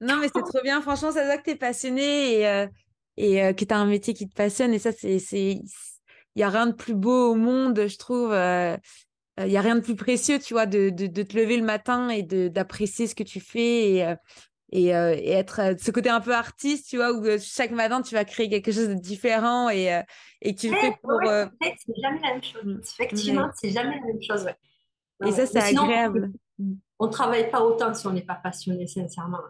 Non, 0.00 0.16
mais 0.18 0.26
c'est 0.26 0.42
trop 0.42 0.62
bien. 0.62 0.80
Franchement, 0.82 1.12
ça 1.12 1.24
voit 1.24 1.38
que 1.38 1.44
tu 1.44 1.50
es 1.50 1.56
passionné 1.56 2.38
et, 2.38 2.46
euh, 2.46 2.66
et 3.16 3.42
euh, 3.42 3.52
que 3.52 3.64
tu 3.64 3.72
as 3.72 3.78
un 3.78 3.86
métier 3.86 4.14
qui 4.14 4.28
te 4.28 4.34
passionne. 4.34 4.74
Et 4.74 4.78
ça, 4.78 4.92
c'est. 4.92 5.18
Il 5.32 6.40
n'y 6.40 6.42
a 6.42 6.50
rien 6.50 6.66
de 6.66 6.72
plus 6.72 6.94
beau 6.94 7.32
au 7.32 7.34
monde, 7.34 7.86
je 7.86 7.96
trouve. 7.96 8.32
Euh, 8.32 8.76
il 9.38 9.46
n'y 9.46 9.56
a 9.56 9.62
rien 9.62 9.76
de 9.76 9.80
plus 9.80 9.96
précieux, 9.96 10.38
tu 10.38 10.54
vois, 10.54 10.66
de, 10.66 10.90
de, 10.90 11.06
de 11.06 11.22
te 11.22 11.36
lever 11.36 11.56
le 11.56 11.64
matin 11.64 12.08
et 12.08 12.22
d'apprécier 12.22 13.06
ce 13.06 13.14
que 13.14 13.22
tu 13.22 13.40
fais 13.40 13.92
et, 13.92 14.14
et, 14.72 14.86
et 14.86 15.30
être 15.30 15.76
ce 15.78 15.90
côté 15.90 16.08
un 16.08 16.20
peu 16.20 16.34
artiste, 16.34 16.88
tu 16.88 16.96
vois, 16.96 17.12
où 17.12 17.24
chaque 17.38 17.70
matin, 17.70 18.02
tu 18.02 18.14
vas 18.14 18.24
créer 18.24 18.48
quelque 18.48 18.72
chose 18.72 18.88
de 18.88 18.94
différent 18.94 19.70
et, 19.70 20.02
et 20.42 20.54
tu 20.54 20.70
le 20.70 20.76
fais 20.76 20.92
pour. 21.02 21.20
c'est 21.22 22.00
jamais 22.02 22.20
la 22.20 22.32
même 22.32 22.42
chose. 22.42 22.64
Mmh. 22.64 22.80
Effectivement, 22.80 23.50
c'est 23.54 23.70
jamais 23.70 24.00
la 24.00 24.06
même 24.06 24.22
chose. 24.22 24.46
Et 25.24 25.32
ça, 25.32 25.46
c'est 25.46 25.58
agréable. 25.58 26.32
On 26.98 27.06
ne 27.06 27.12
travaille 27.12 27.50
pas 27.50 27.60
autant 27.60 27.92
si 27.94 28.06
on 28.06 28.12
n'est 28.12 28.22
pas 28.24 28.34
passionné, 28.34 28.86
sincèrement. 28.86 29.40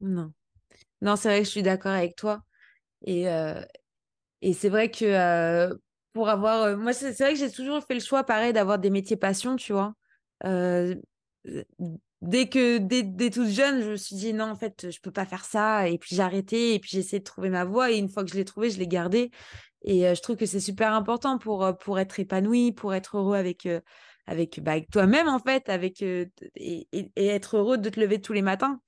Non. 0.00 0.32
Non, 1.02 1.16
c'est 1.16 1.28
vrai 1.28 1.38
que 1.40 1.44
je 1.44 1.50
suis 1.50 1.62
d'accord 1.62 1.92
avec 1.92 2.16
toi. 2.16 2.42
Et, 3.04 3.28
euh, 3.28 3.62
et 4.42 4.52
c'est 4.52 4.68
vrai 4.68 4.90
que 4.90 5.04
euh, 5.04 5.74
pour 6.12 6.28
avoir. 6.28 6.62
Euh, 6.62 6.76
moi, 6.76 6.92
c'est 6.92 7.18
vrai 7.18 7.32
que 7.32 7.38
j'ai 7.38 7.50
toujours 7.50 7.82
fait 7.84 7.94
le 7.94 8.00
choix, 8.00 8.24
pareil, 8.24 8.52
d'avoir 8.52 8.78
des 8.78 8.90
métiers 8.90 9.16
passion, 9.16 9.56
tu 9.56 9.72
vois. 9.72 9.94
Dès 12.22 12.48
que, 12.48 12.78
dès, 12.78 13.02
dès, 13.02 13.30
toute 13.30 13.48
jeune, 13.48 13.82
je 13.82 13.90
me 13.90 13.96
suis 13.96 14.16
dit 14.16 14.32
non, 14.32 14.50
en 14.50 14.56
fait, 14.56 14.90
je 14.90 15.00
peux 15.00 15.10
pas 15.10 15.26
faire 15.26 15.44
ça. 15.44 15.88
Et 15.88 15.98
puis 15.98 16.16
j'ai 16.16 16.22
arrêté, 16.22 16.74
et 16.74 16.78
puis 16.78 16.90
j'ai 16.92 16.98
essayé 17.00 17.18
de 17.20 17.24
trouver 17.24 17.50
ma 17.50 17.64
voie. 17.64 17.90
Et 17.90 17.98
une 17.98 18.08
fois 18.08 18.24
que 18.24 18.30
je 18.30 18.36
l'ai 18.36 18.44
trouvé, 18.44 18.70
je 18.70 18.78
l'ai 18.78 18.88
gardé. 18.88 19.30
Et 19.82 20.14
je 20.14 20.20
trouve 20.20 20.36
que 20.36 20.46
c'est 20.46 20.60
super 20.60 20.92
important 20.92 21.38
pour, 21.38 21.76
pour 21.78 21.98
être 21.98 22.20
épanoui, 22.20 22.72
pour 22.72 22.94
être 22.94 23.16
heureux 23.16 23.36
avec, 23.36 23.66
avec, 24.26 24.60
bah, 24.62 24.72
avec 24.72 24.90
toi-même, 24.90 25.28
en 25.28 25.38
fait, 25.38 25.68
avec, 25.68 26.02
et, 26.02 26.30
et, 26.56 27.10
être 27.16 27.56
heureux 27.56 27.78
de 27.78 27.88
te 27.88 27.98
lever 27.98 28.20
tous 28.20 28.32
les 28.32 28.42
matins. 28.42 28.80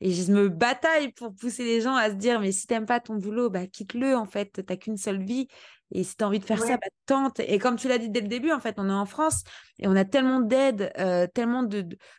Et 0.00 0.12
je 0.12 0.30
me 0.32 0.48
bataille 0.48 1.12
pour 1.12 1.34
pousser 1.34 1.64
les 1.64 1.80
gens 1.80 1.94
à 1.94 2.10
se 2.10 2.14
dire, 2.14 2.40
mais 2.40 2.52
si 2.52 2.66
t'aimes 2.66 2.86
pas 2.86 3.00
ton 3.00 3.14
boulot, 3.16 3.48
bah, 3.48 3.66
quitte-le, 3.66 4.14
en 4.16 4.26
fait, 4.26 4.62
t'as 4.66 4.76
qu'une 4.76 4.96
seule 4.96 5.22
vie. 5.22 5.48
Et 5.90 6.02
si 6.02 6.16
tu 6.16 6.24
as 6.24 6.26
envie 6.26 6.38
de 6.38 6.44
faire 6.44 6.58
ça, 6.58 6.76
bah, 6.76 6.86
tente. 7.06 7.40
Et 7.40 7.58
comme 7.58 7.76
tu 7.76 7.88
l'as 7.88 7.98
dit 7.98 8.10
dès 8.10 8.20
le 8.20 8.28
début, 8.28 8.52
en 8.52 8.60
fait, 8.60 8.76
on 8.78 8.88
est 8.88 8.92
en 8.92 9.06
France 9.06 9.44
et 9.78 9.86
on 9.86 9.94
a 9.94 10.04
tellement 10.04 10.40
d'aide, 10.40 10.92
euh, 10.98 11.26
tellement 11.26 11.68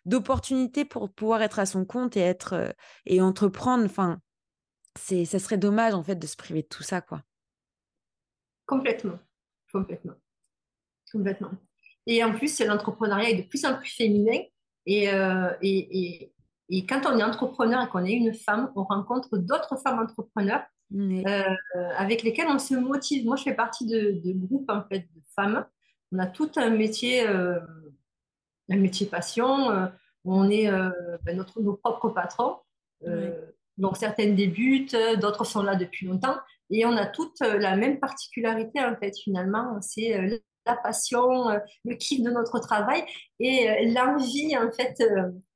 d'opportunités 0.05 0.85
pour 0.85 1.11
pouvoir 1.11 1.41
être 1.41 1.59
à 1.59 1.65
son 1.65 1.85
compte 1.85 2.15
et 2.15 2.21
être 2.21 2.53
euh, 2.53 2.69
et 3.05 3.21
entreprendre. 3.21 3.83
Enfin, 3.85 4.19
c'est, 4.97 5.25
ça 5.25 5.39
serait 5.39 5.57
dommage, 5.57 5.93
en 5.93 6.03
fait, 6.03 6.15
de 6.15 6.27
se 6.27 6.37
priver 6.37 6.61
de 6.61 6.67
tout 6.67 6.83
ça, 6.83 7.01
quoi. 7.01 7.21
Complètement. 8.65 9.19
Complètement. 9.71 10.13
Complètement. 11.11 11.51
Et 12.07 12.23
en 12.23 12.33
plus, 12.33 12.59
l'entrepreneuriat 12.61 13.31
est 13.31 13.41
de 13.41 13.47
plus 13.47 13.65
en 13.65 13.77
plus 13.77 13.89
féminin. 13.89 14.39
Et, 14.85 15.11
euh, 15.11 15.51
et, 15.61 16.31
Et 16.69 16.85
quand 16.85 17.05
on 17.05 17.17
est 17.17 17.23
entrepreneur 17.23 17.83
et 17.83 17.89
qu'on 17.89 18.05
est 18.05 18.13
une 18.13 18.33
femme, 18.33 18.71
on 18.75 18.83
rencontre 18.83 19.37
d'autres 19.37 19.77
femmes 19.77 19.99
entrepreneurs 19.99 20.63
euh, 20.93 21.55
avec 21.97 22.23
lesquelles 22.23 22.47
on 22.47 22.59
se 22.59 22.75
motive. 22.75 23.25
Moi, 23.25 23.35
je 23.35 23.43
fais 23.43 23.53
partie 23.53 23.85
de, 23.85 24.21
de 24.23 24.33
groupes 24.33 24.69
en 24.69 24.83
fait, 24.83 24.99
de 24.99 25.21
femmes. 25.35 25.65
On 26.11 26.19
a 26.19 26.27
tout 26.27 26.51
un 26.55 26.69
métier, 26.69 27.27
euh, 27.27 27.59
un 28.69 28.77
métier 28.77 29.07
passion. 29.07 29.71
Euh, 29.71 29.87
on 30.23 30.49
est 30.49 30.71
ben, 31.23 31.37
notre, 31.37 31.61
nos 31.61 31.73
propres 31.73 32.09
patrons. 32.09 32.57
Donc, 33.77 33.97
certaines 33.97 34.35
débutent, 34.35 34.95
d'autres 35.21 35.43
sont 35.43 35.61
là 35.61 35.75
depuis 35.75 36.07
longtemps. 36.07 36.37
Et 36.71 36.83
on 36.85 36.97
a 36.97 37.05
toutes 37.05 37.41
la 37.41 37.75
même 37.75 37.99
particularité, 37.99 38.83
en 38.83 38.95
fait, 38.95 39.15
finalement. 39.15 39.79
C'est 39.81 40.41
la 40.65 40.75
passion, 40.77 41.49
le 41.83 41.95
kiff 41.95 42.23
de 42.23 42.31
notre 42.31 42.57
travail 42.57 43.03
et 43.39 43.91
l'envie, 43.91 44.57
en 44.57 44.71
fait, 44.71 44.99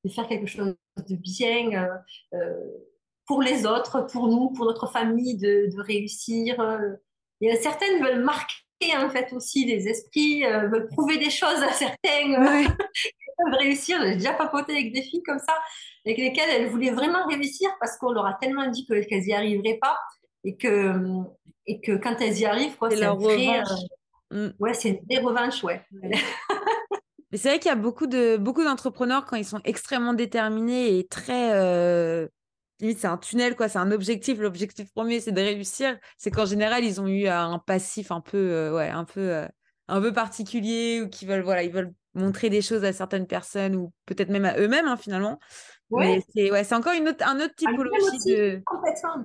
de 0.04 0.10
faire 0.12 0.28
quelque 0.28 0.46
chose 0.46 0.76
de 0.98 1.16
bien 1.16 2.04
pour 3.30 3.42
les 3.42 3.66
autres, 3.66 4.08
pour 4.12 4.28
nous, 4.28 4.50
pour 4.50 4.66
notre 4.66 4.92
famille, 4.92 5.38
de, 5.38 5.70
réussir. 5.82 6.56
Et 7.40 7.56
certaines 7.56 8.04
veulent 8.04 8.24
marquer 8.24 8.98
en 8.98 9.10
fait 9.10 9.32
aussi 9.34 9.66
les 9.66 9.88
esprits, 9.88 10.44
veulent 10.44 10.90
prouver 10.90 11.18
des 11.18 11.30
choses 11.30 11.64
à 11.64 11.72
certaines, 11.72 12.36
veulent 12.36 12.76
réussir. 13.60 14.02
J'ai 14.02 14.16
déjà 14.16 14.34
papoté 14.34 14.74
avec 14.74 14.92
des 14.94 15.04
filles 15.04 15.24
comme 15.24 15.40
ça, 15.40 15.58
avec 16.06 16.18
lesquelles 16.18 16.50
elles 16.50 16.70
voulaient 16.70 16.92
vraiment 16.92 17.26
réussir 17.28 17.70
parce 17.80 17.98
qu'on 17.98 18.12
leur 18.12 18.26
a 18.26 18.34
tellement 18.34 18.68
dit 18.70 18.86
qu'elles 18.86 19.24
n'y 19.24 19.34
arriveraient 19.34 19.80
pas 19.80 19.98
et 20.44 20.58
que, 20.58 20.94
et 21.66 21.80
que 21.80 21.94
quand 21.94 22.16
elles 22.20 22.40
y 22.40 22.46
arrivent, 22.46 22.76
quoi, 22.78 22.90
c'est 22.90 23.06
vrai, 23.06 23.64
Mm. 24.32 24.50
Ouais, 24.60 24.74
c'est 24.74 24.90
une 24.90 25.00
vraie 25.10 25.24
revanche, 25.24 25.64
ouais. 25.64 25.82
Mais 27.32 27.38
c'est 27.38 27.50
vrai 27.50 27.60
qu'il 27.60 27.70
y 27.70 27.72
a 27.72 27.76
beaucoup 27.76 28.08
de 28.08 28.38
beaucoup 28.38 28.64
d'entrepreneurs 28.64 29.26
quand 29.26 29.36
ils 29.36 29.46
sont 29.46 29.62
extrêmement 29.64 30.14
déterminés 30.14 30.98
et 30.98 31.08
très 31.08 31.54
euh, 31.54 32.28
c'est 32.80 33.08
un 33.08 33.18
tunnel 33.18 33.56
quoi, 33.56 33.70
c'est 33.70 33.80
un 33.80 33.92
objectif. 33.92 34.40
L'objectif 34.40 34.92
premier 34.94 35.20
c'est 35.20 35.32
de 35.32 35.42
réussir. 35.42 35.98
C'est 36.18 36.32
qu'en 36.32 36.46
général 36.46 36.84
ils 36.84 37.00
ont 37.02 37.08
eu 37.08 37.28
un 37.28 37.60
passif 37.60 38.12
un 38.12 38.22
peu 38.22 38.38
euh, 38.38 38.76
ouais 38.76 38.90
un 38.90 39.06
peu 39.06 39.20
euh, 39.20 39.48
un 39.88 40.02
peu 40.02 40.14
particulier 40.14 41.02
ou 41.02 41.10
qui 41.10 41.26
veulent 41.26 41.44
voilà 41.44 41.64
ils 41.64 41.72
veulent 41.72 41.94
montrer 42.14 42.50
des 42.50 42.62
choses 42.62 42.84
à 42.84 42.94
certaines 42.94 43.28
personnes 43.28 43.76
ou 43.76 43.94
peut-être 44.06 44.30
même 44.30 44.46
à 44.46 44.58
eux-mêmes 44.58 44.88
hein, 44.88 44.98
finalement. 44.98 45.40
Ouais. 45.90 46.22
c'est 46.36 46.52
ouais 46.52 46.64
c'est 46.64 46.76
encore 46.76 46.94
une 46.94 47.10
autre 47.10 47.28
un 47.28 47.40
autre 47.40 47.56
typologie 47.56 48.26
de 48.28 48.64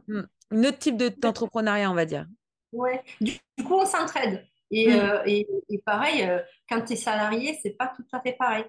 mm. 0.09 0.23
une 0.53 0.67
autre 0.67 0.79
type 0.79 0.97
d'entrepreneuriat 0.97 1.91
on 1.91 1.95
va 1.95 2.07
dire. 2.07 2.27
Ouais. 2.73 3.03
Du 3.21 3.39
coup 3.65 3.75
on 3.75 3.87
s'entraide. 3.87 4.45
Euh, 4.73 5.23
et, 5.27 5.47
et, 5.69 5.79
pareil, 5.79 6.23
euh, 6.23 6.41
quand 6.69 6.83
tu 6.83 6.95
es 6.95 6.97
salarié, 6.97 7.59
c'est 7.63 7.77
pas 7.77 7.93
tout 7.95 8.05
à 8.13 8.21
fait 8.21 8.33
pareil. 8.33 8.65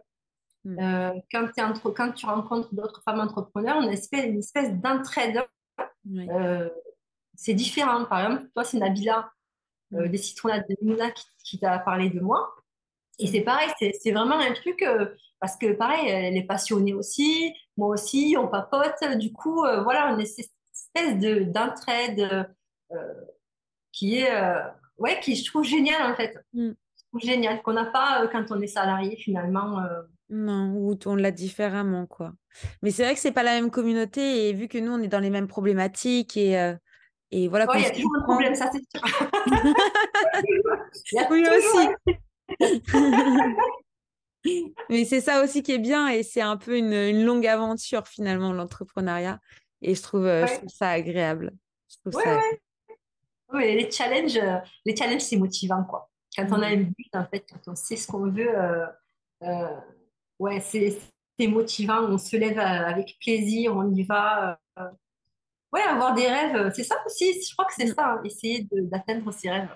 Mm. 0.66 0.80
Euh, 0.80 1.14
quand, 1.32 1.48
entre, 1.60 1.90
quand 1.92 2.12
tu 2.12 2.26
rencontres 2.26 2.74
d'autres 2.74 3.02
femmes 3.04 3.20
entrepreneurs, 3.20 3.82
une 3.82 3.90
espèce, 3.90 4.26
une 4.26 4.40
espèce 4.40 4.74
d'entraide. 4.74 5.42
c'est 7.36 7.54
différent. 7.54 8.06
Par 8.06 8.26
exemple, 8.26 8.50
toi, 8.54 8.64
c'est 8.64 8.78
Nabila 8.78 9.32
mm. 9.92 10.08
des 10.08 10.18
citronnades 10.18 10.66
de 10.70 10.76
Mouna 10.82 11.12
qui, 11.12 11.26
qui 11.44 11.60
t'a 11.60 11.80
parlé 11.80 12.10
de 12.10 12.20
moi. 12.20 12.56
Et 13.18 13.28
c'est 13.28 13.42
pareil, 13.42 13.70
c'est 13.80 14.12
vraiment 14.12 14.38
un 14.38 14.52
truc, 14.52 14.84
parce 15.40 15.56
que 15.56 15.72
pareil, 15.72 16.10
elle 16.10 16.36
est 16.36 16.44
passionnée 16.44 16.94
aussi, 16.94 17.54
moi 17.78 17.88
aussi, 17.88 18.36
on 18.38 18.50
papote. 18.50 19.18
Du 19.18 19.32
coup, 19.32 19.62
voilà, 19.84 20.14
on 20.14 20.20
est 20.20 20.26
cette 20.26 20.52
espèce 20.74 21.48
d'entraide 21.48 22.54
qui 23.94 24.18
est 24.18 24.30
ouais, 24.98 25.20
qui 25.22 25.36
je 25.36 25.46
trouve 25.46 25.64
génial 25.64 26.12
en 26.12 26.16
fait. 26.16 26.38
Mm. 26.54 26.72
génial, 27.22 27.62
qu'on 27.62 27.74
n'a 27.74 27.86
pas 27.86 28.24
euh, 28.24 28.28
quand 28.28 28.46
on 28.52 28.62
est 28.62 28.68
salarié 28.68 29.16
finalement. 29.18 29.80
Euh. 30.32 30.36
Non, 30.36 30.74
ou 30.76 30.98
on 31.06 31.16
l'a 31.16 31.32
différemment, 31.32 32.06
quoi. 32.06 32.34
Mais 32.82 32.92
c'est 32.92 33.04
vrai 33.04 33.14
que 33.14 33.20
c'est 33.20 33.32
pas 33.32 33.44
la 33.44 33.54
même 33.54 33.72
communauté 33.72 34.50
et 34.50 34.54
vu 34.54 34.68
que 34.68 34.78
nous, 34.78 34.92
on 34.92 35.02
est 35.02 35.08
dans 35.08 35.20
les 35.20 35.30
mêmes 35.30 35.48
problématiques 35.48 36.36
et, 36.38 36.60
euh, 36.60 36.76
et 37.32 37.48
voilà. 37.48 37.66
il 37.76 37.82
y 37.82 37.86
a 37.86 37.92
toujours 37.92 38.16
un 38.20 38.24
problème, 38.24 38.56
ça 38.56 38.70
c'est 38.72 38.84
sûr. 38.90 39.02
oui, 41.32 41.46
aussi. 41.50 41.88
Mais 44.90 45.06
c'est 45.06 45.22
ça 45.22 45.44
aussi 45.44 45.64
qui 45.64 45.72
est 45.72 45.80
bien 45.80 46.08
et 46.08 46.22
c'est 46.22 46.42
un 46.42 46.58
peu 46.58 46.78
une, 46.78 46.94
une 46.94 47.24
longue 47.24 47.48
aventure 47.48 48.08
finalement, 48.08 48.54
l'entrepreneuriat. 48.54 49.40
Et 49.82 49.96
je 49.96 50.02
trouve, 50.02 50.26
je 50.26 50.58
trouve 50.58 50.70
ça 50.70 50.90
agréable. 50.90 51.52
Je 51.90 52.10
trouve 52.10 52.22
ça 52.22 52.40
oui, 53.54 53.76
les 53.76 53.92
challenges, 53.92 54.38
euh, 54.38 54.58
les 54.86 54.96
challenges, 54.96 55.22
c'est 55.22 55.38
motivant, 55.38 55.84
quoi. 55.84 56.10
Quand 56.36 56.48
on 56.52 56.62
a 56.62 56.68
un 56.68 56.78
but, 56.78 57.14
en 57.14 57.26
fait, 57.26 57.46
quand 57.50 57.72
on 57.72 57.76
sait 57.76 57.96
ce 57.96 58.08
qu'on 58.08 58.30
veut, 58.30 58.58
euh, 58.58 58.86
euh, 59.44 59.80
ouais, 60.40 60.60
c'est 60.60 61.48
motivant. 61.48 62.02
On 62.04 62.18
se 62.18 62.36
lève 62.36 62.60
avec 62.60 63.18
plaisir, 63.20 63.76
on 63.76 63.92
y 63.94 64.04
va. 64.04 64.60
ouais, 65.74 65.82
avoir 65.82 66.14
des 66.14 66.28
rêves, 66.28 66.72
c'est 66.76 66.84
ça 66.84 66.96
aussi. 67.06 67.34
Je 67.34 67.54
crois 67.54 67.66
que 67.66 67.74
c'est 67.76 67.88
mm. 67.88 67.96
ça, 67.96 68.14
hein, 68.14 68.22
essayer 68.24 68.68
d'atteindre 68.72 69.32
ses 69.32 69.50
rêves. 69.50 69.76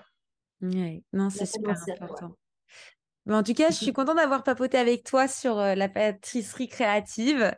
Oui, 0.62 1.02
non, 1.12 1.30
c'est 1.30 1.46
super 1.46 1.76
important. 2.00 2.34
Mais 3.26 3.34
en 3.34 3.42
tout 3.42 3.54
cas, 3.54 3.70
je 3.70 3.76
suis 3.76 3.92
contente 3.92 4.16
d'avoir 4.16 4.42
papoté 4.42 4.78
avec 4.78 5.04
toi 5.04 5.28
sur 5.28 5.56
la 5.56 5.88
pâtisserie 5.88 6.68
créative. 6.68 7.54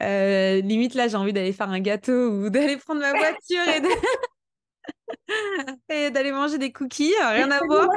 limite, 0.00 0.94
là, 0.94 1.08
j'ai 1.08 1.16
envie 1.16 1.32
d'aller 1.32 1.52
faire 1.52 1.70
un 1.70 1.80
gâteau 1.80 2.30
ou 2.30 2.50
d'aller 2.50 2.76
prendre 2.76 3.00
ma 3.00 3.12
voiture 3.18 3.68
et 3.68 3.80
de... 3.80 3.88
et 5.88 6.10
d'aller 6.10 6.32
manger 6.32 6.58
des 6.58 6.72
cookies, 6.72 7.14
rien 7.20 7.50
à 7.50 7.60
voir. 7.64 7.88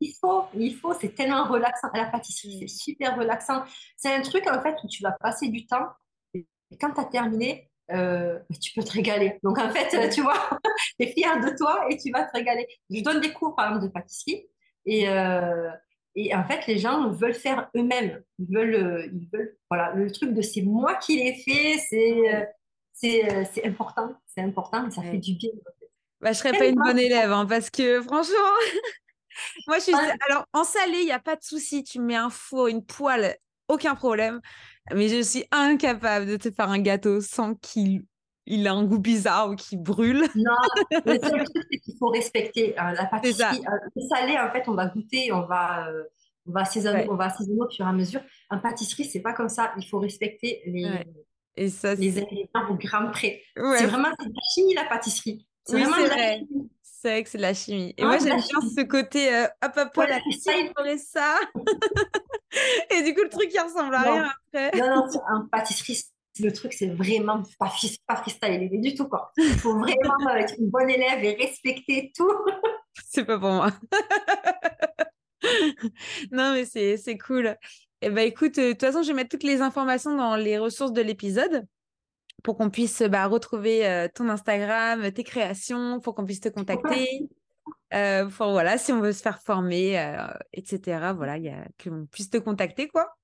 Il 0.00 0.12
faut, 0.20 0.44
il 0.54 0.74
faut, 0.74 0.94
c'est 0.94 1.14
tellement 1.14 1.44
relaxant. 1.44 1.88
À 1.92 1.98
la 1.98 2.06
pâtisserie, 2.06 2.58
c'est 2.60 2.92
super 2.92 3.16
relaxant. 3.16 3.64
C'est 3.96 4.14
un 4.14 4.22
truc 4.22 4.46
en 4.50 4.62
fait 4.62 4.76
où 4.82 4.88
tu 4.88 5.02
vas 5.02 5.12
passer 5.12 5.48
du 5.48 5.66
temps 5.66 5.86
et 6.70 6.76
quand 6.78 6.92
tu 6.92 7.00
as 7.00 7.04
terminé, 7.04 7.70
euh, 7.92 8.38
tu 8.60 8.72
peux 8.74 8.82
te 8.82 8.92
régaler. 8.92 9.38
Donc 9.42 9.58
en 9.58 9.70
fait, 9.70 10.10
tu 10.10 10.22
vois, 10.22 10.34
tu 11.00 11.06
es 11.06 11.12
fier 11.12 11.40
de 11.40 11.56
toi 11.56 11.86
et 11.90 11.96
tu 11.96 12.10
vas 12.10 12.24
te 12.24 12.32
régaler. 12.32 12.66
Je 12.90 13.02
donne 13.02 13.20
des 13.20 13.32
cours 13.32 13.54
par 13.54 13.68
exemple 13.68 13.86
de 13.86 13.92
pâtisserie 13.92 14.46
et, 14.84 15.08
euh, 15.08 15.70
et 16.14 16.34
en 16.34 16.44
fait, 16.44 16.66
les 16.66 16.78
gens 16.78 17.10
veulent 17.10 17.34
faire 17.34 17.70
eux-mêmes. 17.76 18.22
Ils 18.38 18.54
veulent, 18.54 18.74
euh, 18.74 19.06
ils 19.12 19.28
veulent, 19.32 19.56
voilà, 19.70 19.92
le 19.94 20.10
truc 20.10 20.32
de 20.32 20.42
c'est 20.42 20.62
moi 20.62 20.94
qui 20.96 21.16
l'ai 21.16 21.34
fait, 21.34 21.78
c'est 21.78 22.52
c'est 22.98 23.66
important, 23.66 24.14
c'est 24.26 24.40
important, 24.40 24.90
ça 24.90 25.02
fait 25.02 25.18
du 25.18 25.34
bien. 25.34 25.50
Bah, 26.20 26.32
je 26.32 26.38
serais 26.38 26.52
pas 26.52 26.66
une 26.66 26.76
bonne 26.76 26.98
élève, 26.98 27.32
hein, 27.32 27.46
parce 27.46 27.70
que 27.70 28.00
franchement, 28.02 28.34
moi 29.66 29.78
je 29.78 29.84
suis. 29.84 29.94
Alors 30.28 30.46
en 30.52 30.64
salé, 30.64 30.98
il 31.00 31.06
n'y 31.06 31.12
a 31.12 31.20
pas 31.20 31.36
de 31.36 31.42
souci. 31.42 31.84
Tu 31.84 32.00
mets 32.00 32.16
un 32.16 32.30
four, 32.30 32.68
une 32.68 32.84
poêle, 32.84 33.36
aucun 33.68 33.94
problème. 33.94 34.40
Mais 34.94 35.08
je 35.08 35.20
suis 35.22 35.44
incapable 35.50 36.26
de 36.26 36.36
te 36.36 36.50
faire 36.50 36.70
un 36.70 36.78
gâteau 36.78 37.20
sans 37.20 37.54
qu'il 37.54 38.04
il 38.46 38.66
a 38.68 38.72
un 38.72 38.84
goût 38.84 38.98
bizarre 38.98 39.50
ou 39.50 39.56
qu'il 39.56 39.82
brûle. 39.82 40.24
Non, 40.36 40.52
le 41.04 41.18
seul 41.20 41.44
truc, 41.44 41.64
c'est 41.70 41.78
qu'il 41.78 41.96
faut 41.98 42.08
respecter 42.08 42.78
euh, 42.78 42.92
la 42.92 43.06
pâtisserie. 43.06 43.60
Euh, 43.66 43.88
le 43.94 44.02
salé, 44.08 44.38
en 44.38 44.50
fait, 44.52 44.68
on 44.68 44.74
va 44.74 44.86
goûter, 44.86 45.32
on 45.32 45.44
va, 45.46 45.88
euh, 45.88 46.04
on 46.46 46.52
va 46.52 46.60
assaisonner, 46.60 47.08
on 47.10 47.16
va 47.16 47.24
assaisonner 47.24 47.60
au 47.60 47.68
fur 47.68 47.84
et 47.84 47.88
à 47.88 47.92
mesure. 47.92 48.20
En 48.50 48.58
pâtisserie, 48.58 49.04
c'est 49.04 49.20
pas 49.20 49.32
comme 49.32 49.48
ça. 49.48 49.72
Il 49.78 49.86
faut 49.88 49.98
respecter 49.98 50.62
les, 50.66 51.02
et 51.56 51.68
ça, 51.68 51.94
les 51.94 52.18
ingrédients 52.18 52.68
au 52.70 52.74
gramme 52.74 53.10
près. 53.10 53.42
C'est 53.56 53.86
vraiment 53.86 54.10
de 54.10 54.24
la 54.24 54.40
chimie, 54.54 54.74
la 54.74 54.84
pâtisserie. 54.84 55.45
Oui, 55.70 55.84
c'est 55.84 56.06
vrai. 56.06 56.42
C'est 56.82 57.10
vrai 57.10 57.22
que 57.22 57.28
c'est 57.28 57.38
de 57.38 57.42
la 57.42 57.54
chimie. 57.54 57.94
Et 57.98 58.04
moi, 58.04 58.18
j'aime 58.18 58.40
bien 58.40 58.60
ce 58.60 58.82
côté 58.82 59.32
euh, 59.32 59.44
hop, 59.62 59.72
hop, 59.76 59.90
hop, 59.96 60.06
la 60.08 60.18
il 60.26 60.72
ferait 60.76 60.98
ça. 60.98 61.38
et 62.90 63.02
du 63.02 63.14
coup, 63.14 63.22
le 63.22 63.28
truc, 63.28 63.50
il 63.52 63.60
ressemble 63.60 63.94
à 63.94 64.00
rien 64.00 64.32
après. 64.48 64.78
Non, 64.78 64.96
non, 64.96 65.06
en 65.32 65.46
pâtisserie, 65.46 66.02
le 66.40 66.52
truc, 66.52 66.72
c'est 66.72 66.88
vraiment 66.88 67.42
pas, 67.58 67.72
pas 68.06 68.16
freestyle 68.16 68.68
du 68.80 68.94
tout. 68.94 69.08
Quoi. 69.08 69.32
Il 69.36 69.58
faut 69.58 69.78
vraiment 69.78 70.34
être 70.36 70.54
une 70.58 70.68
bonne 70.68 70.90
élève 70.90 71.22
et 71.22 71.34
respecter 71.34 72.12
tout. 72.16 72.32
c'est 73.08 73.24
pas 73.24 73.38
pour 73.38 73.50
moi. 73.50 73.70
non, 76.32 76.54
mais 76.54 76.64
c'est 76.64 77.18
cool. 77.18 77.56
Et 78.02 78.06
eh 78.06 78.10
ben, 78.10 78.26
écoute, 78.26 78.58
euh, 78.58 78.68
de 78.68 78.72
toute 78.72 78.82
façon, 78.82 79.02
je 79.02 79.08
vais 79.08 79.14
mettre 79.14 79.30
toutes 79.30 79.42
les 79.42 79.62
informations 79.62 80.14
dans 80.16 80.36
les 80.36 80.58
ressources 80.58 80.92
de 80.92 81.00
l'épisode 81.00 81.66
pour 82.46 82.56
qu'on 82.56 82.70
puisse 82.70 83.02
bah, 83.02 83.26
retrouver 83.26 83.84
euh, 83.88 84.06
ton 84.14 84.28
Instagram, 84.28 85.10
tes 85.10 85.24
créations, 85.24 85.98
pour 85.98 86.14
qu'on 86.14 86.24
puisse 86.24 86.40
te 86.40 86.48
contacter. 86.48 87.28
Euh, 87.92 88.26
pour, 88.26 88.52
voilà, 88.52 88.78
si 88.78 88.92
on 88.92 89.00
veut 89.00 89.10
se 89.10 89.20
faire 89.20 89.42
former, 89.42 89.98
euh, 89.98 90.28
etc. 90.52 91.10
Voilà, 91.16 91.38
y 91.38 91.48
a, 91.48 91.66
qu'on 91.82 92.06
puisse 92.06 92.30
te 92.30 92.36
contacter, 92.36 92.86
quoi. 92.86 93.16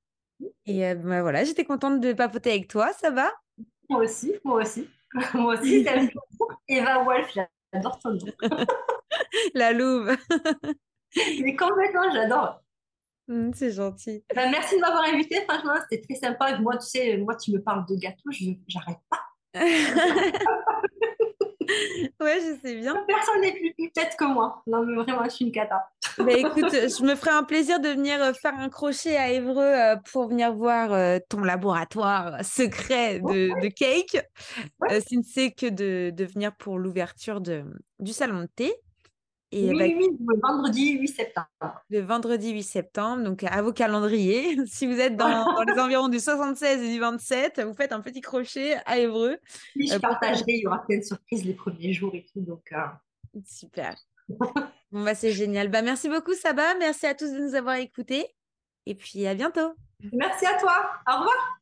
Et 0.66 0.92
bah, 0.96 1.22
voilà, 1.22 1.44
j'étais 1.44 1.64
contente 1.64 2.00
de 2.00 2.12
papoter 2.14 2.50
avec 2.50 2.66
toi, 2.66 2.92
ça 2.94 3.12
va? 3.12 3.30
Moi 3.88 4.00
aussi, 4.00 4.35
moi 4.42 4.62
aussi. 4.62 4.90
moi 5.35 5.54
aussi, 5.54 5.87
Eva 6.68 7.04
Wolf, 7.04 7.32
j'adore 7.72 8.00
ton 8.00 8.14
nom. 8.14 8.26
La 9.54 9.72
louve. 9.72 10.16
Mais 11.40 11.54
complètement, 11.54 12.11
j'adore. 12.12 12.61
Mmh, 13.32 13.52
c'est 13.54 13.70
gentil. 13.70 14.22
Ben, 14.34 14.50
merci 14.50 14.76
de 14.76 14.80
m'avoir 14.82 15.04
invité. 15.04 15.40
Franchement, 15.48 15.72
c'était 15.88 16.02
très 16.02 16.16
sympa. 16.16 16.58
Moi, 16.58 16.76
tu 16.76 16.86
sais, 16.86 17.16
moi, 17.16 17.34
tu 17.34 17.50
me 17.52 17.62
parles 17.62 17.86
de 17.88 17.96
gâteau, 17.96 18.30
je 18.30 18.50
j'arrête 18.68 18.98
pas. 19.08 19.20
ouais, 22.20 22.40
je 22.40 22.58
sais 22.62 22.74
bien. 22.76 22.94
Personne 23.08 23.40
n'est 23.40 23.54
plus 23.54 23.90
tête 23.92 24.16
que 24.18 24.24
moi. 24.26 24.62
Non, 24.66 24.84
mais 24.84 25.02
vraiment, 25.02 25.24
je 25.24 25.30
suis 25.30 25.46
une 25.46 25.52
cata. 25.52 25.88
Bah, 26.18 26.32
écoute, 26.32 26.72
je 26.72 27.02
me 27.04 27.14
ferai 27.14 27.30
un 27.30 27.42
plaisir 27.42 27.80
de 27.80 27.88
venir 27.88 28.22
euh, 28.22 28.34
faire 28.34 28.52
un 28.58 28.68
crochet 28.68 29.16
à 29.16 29.30
Évreux 29.30 29.64
euh, 29.64 29.96
pour 30.12 30.28
venir 30.28 30.52
voir 30.52 30.92
euh, 30.92 31.18
ton 31.30 31.40
laboratoire 31.40 32.44
secret 32.44 33.20
de, 33.20 33.58
de 33.62 33.68
cake. 33.68 34.22
si 35.08 35.16
ne 35.16 35.22
c'est 35.22 35.52
que 35.52 35.70
de, 35.70 36.10
de, 36.14 36.24
venir 36.26 36.54
pour 36.54 36.78
l'ouverture 36.78 37.40
du 37.40 38.12
salon 38.12 38.42
de 38.42 38.48
thé. 38.54 38.74
Et 39.54 39.68
oui, 39.68 39.94
oui, 39.98 40.08
le 40.18 40.40
vendredi 40.40 40.92
8 40.92 41.08
septembre. 41.08 41.84
Le 41.90 42.00
vendredi 42.00 42.52
8 42.52 42.62
septembre, 42.62 43.22
donc 43.22 43.44
à 43.44 43.60
vos 43.60 43.72
calendriers. 43.72 44.56
si 44.66 44.86
vous 44.86 44.98
êtes 44.98 45.16
dans, 45.16 45.62
les 45.66 45.78
environs 45.78 46.08
du 46.08 46.18
76 46.18 46.82
et 46.82 46.92
du 46.92 46.98
27, 46.98 47.60
vous 47.60 47.74
faites 47.74 47.92
un 47.92 48.00
petit 48.00 48.22
crochet 48.22 48.76
à 48.86 48.98
Évreux. 48.98 49.36
Oui, 49.76 49.88
je 49.88 49.98
partagerai, 49.98 50.52
il 50.52 50.62
y 50.62 50.66
aura 50.66 50.82
plein 50.84 50.98
de 50.98 51.04
surprises 51.04 51.44
les 51.44 51.54
premiers 51.54 51.92
jours 51.92 52.14
et 52.14 52.24
tout. 52.32 52.40
Donc, 52.40 52.72
Super. 53.46 53.96
bon, 54.28 55.04
bah, 55.04 55.14
c'est 55.14 55.32
génial. 55.32 55.68
Bah, 55.68 55.82
merci 55.82 56.08
beaucoup, 56.08 56.34
Saba. 56.34 56.74
Merci 56.78 57.06
à 57.06 57.14
tous 57.14 57.30
de 57.30 57.38
nous 57.38 57.54
avoir 57.54 57.76
écoutés. 57.76 58.26
Et 58.86 58.94
puis, 58.94 59.26
à 59.26 59.34
bientôt. 59.34 59.74
Merci 60.12 60.46
à 60.46 60.58
toi. 60.58 60.74
Au 61.08 61.18
revoir. 61.18 61.62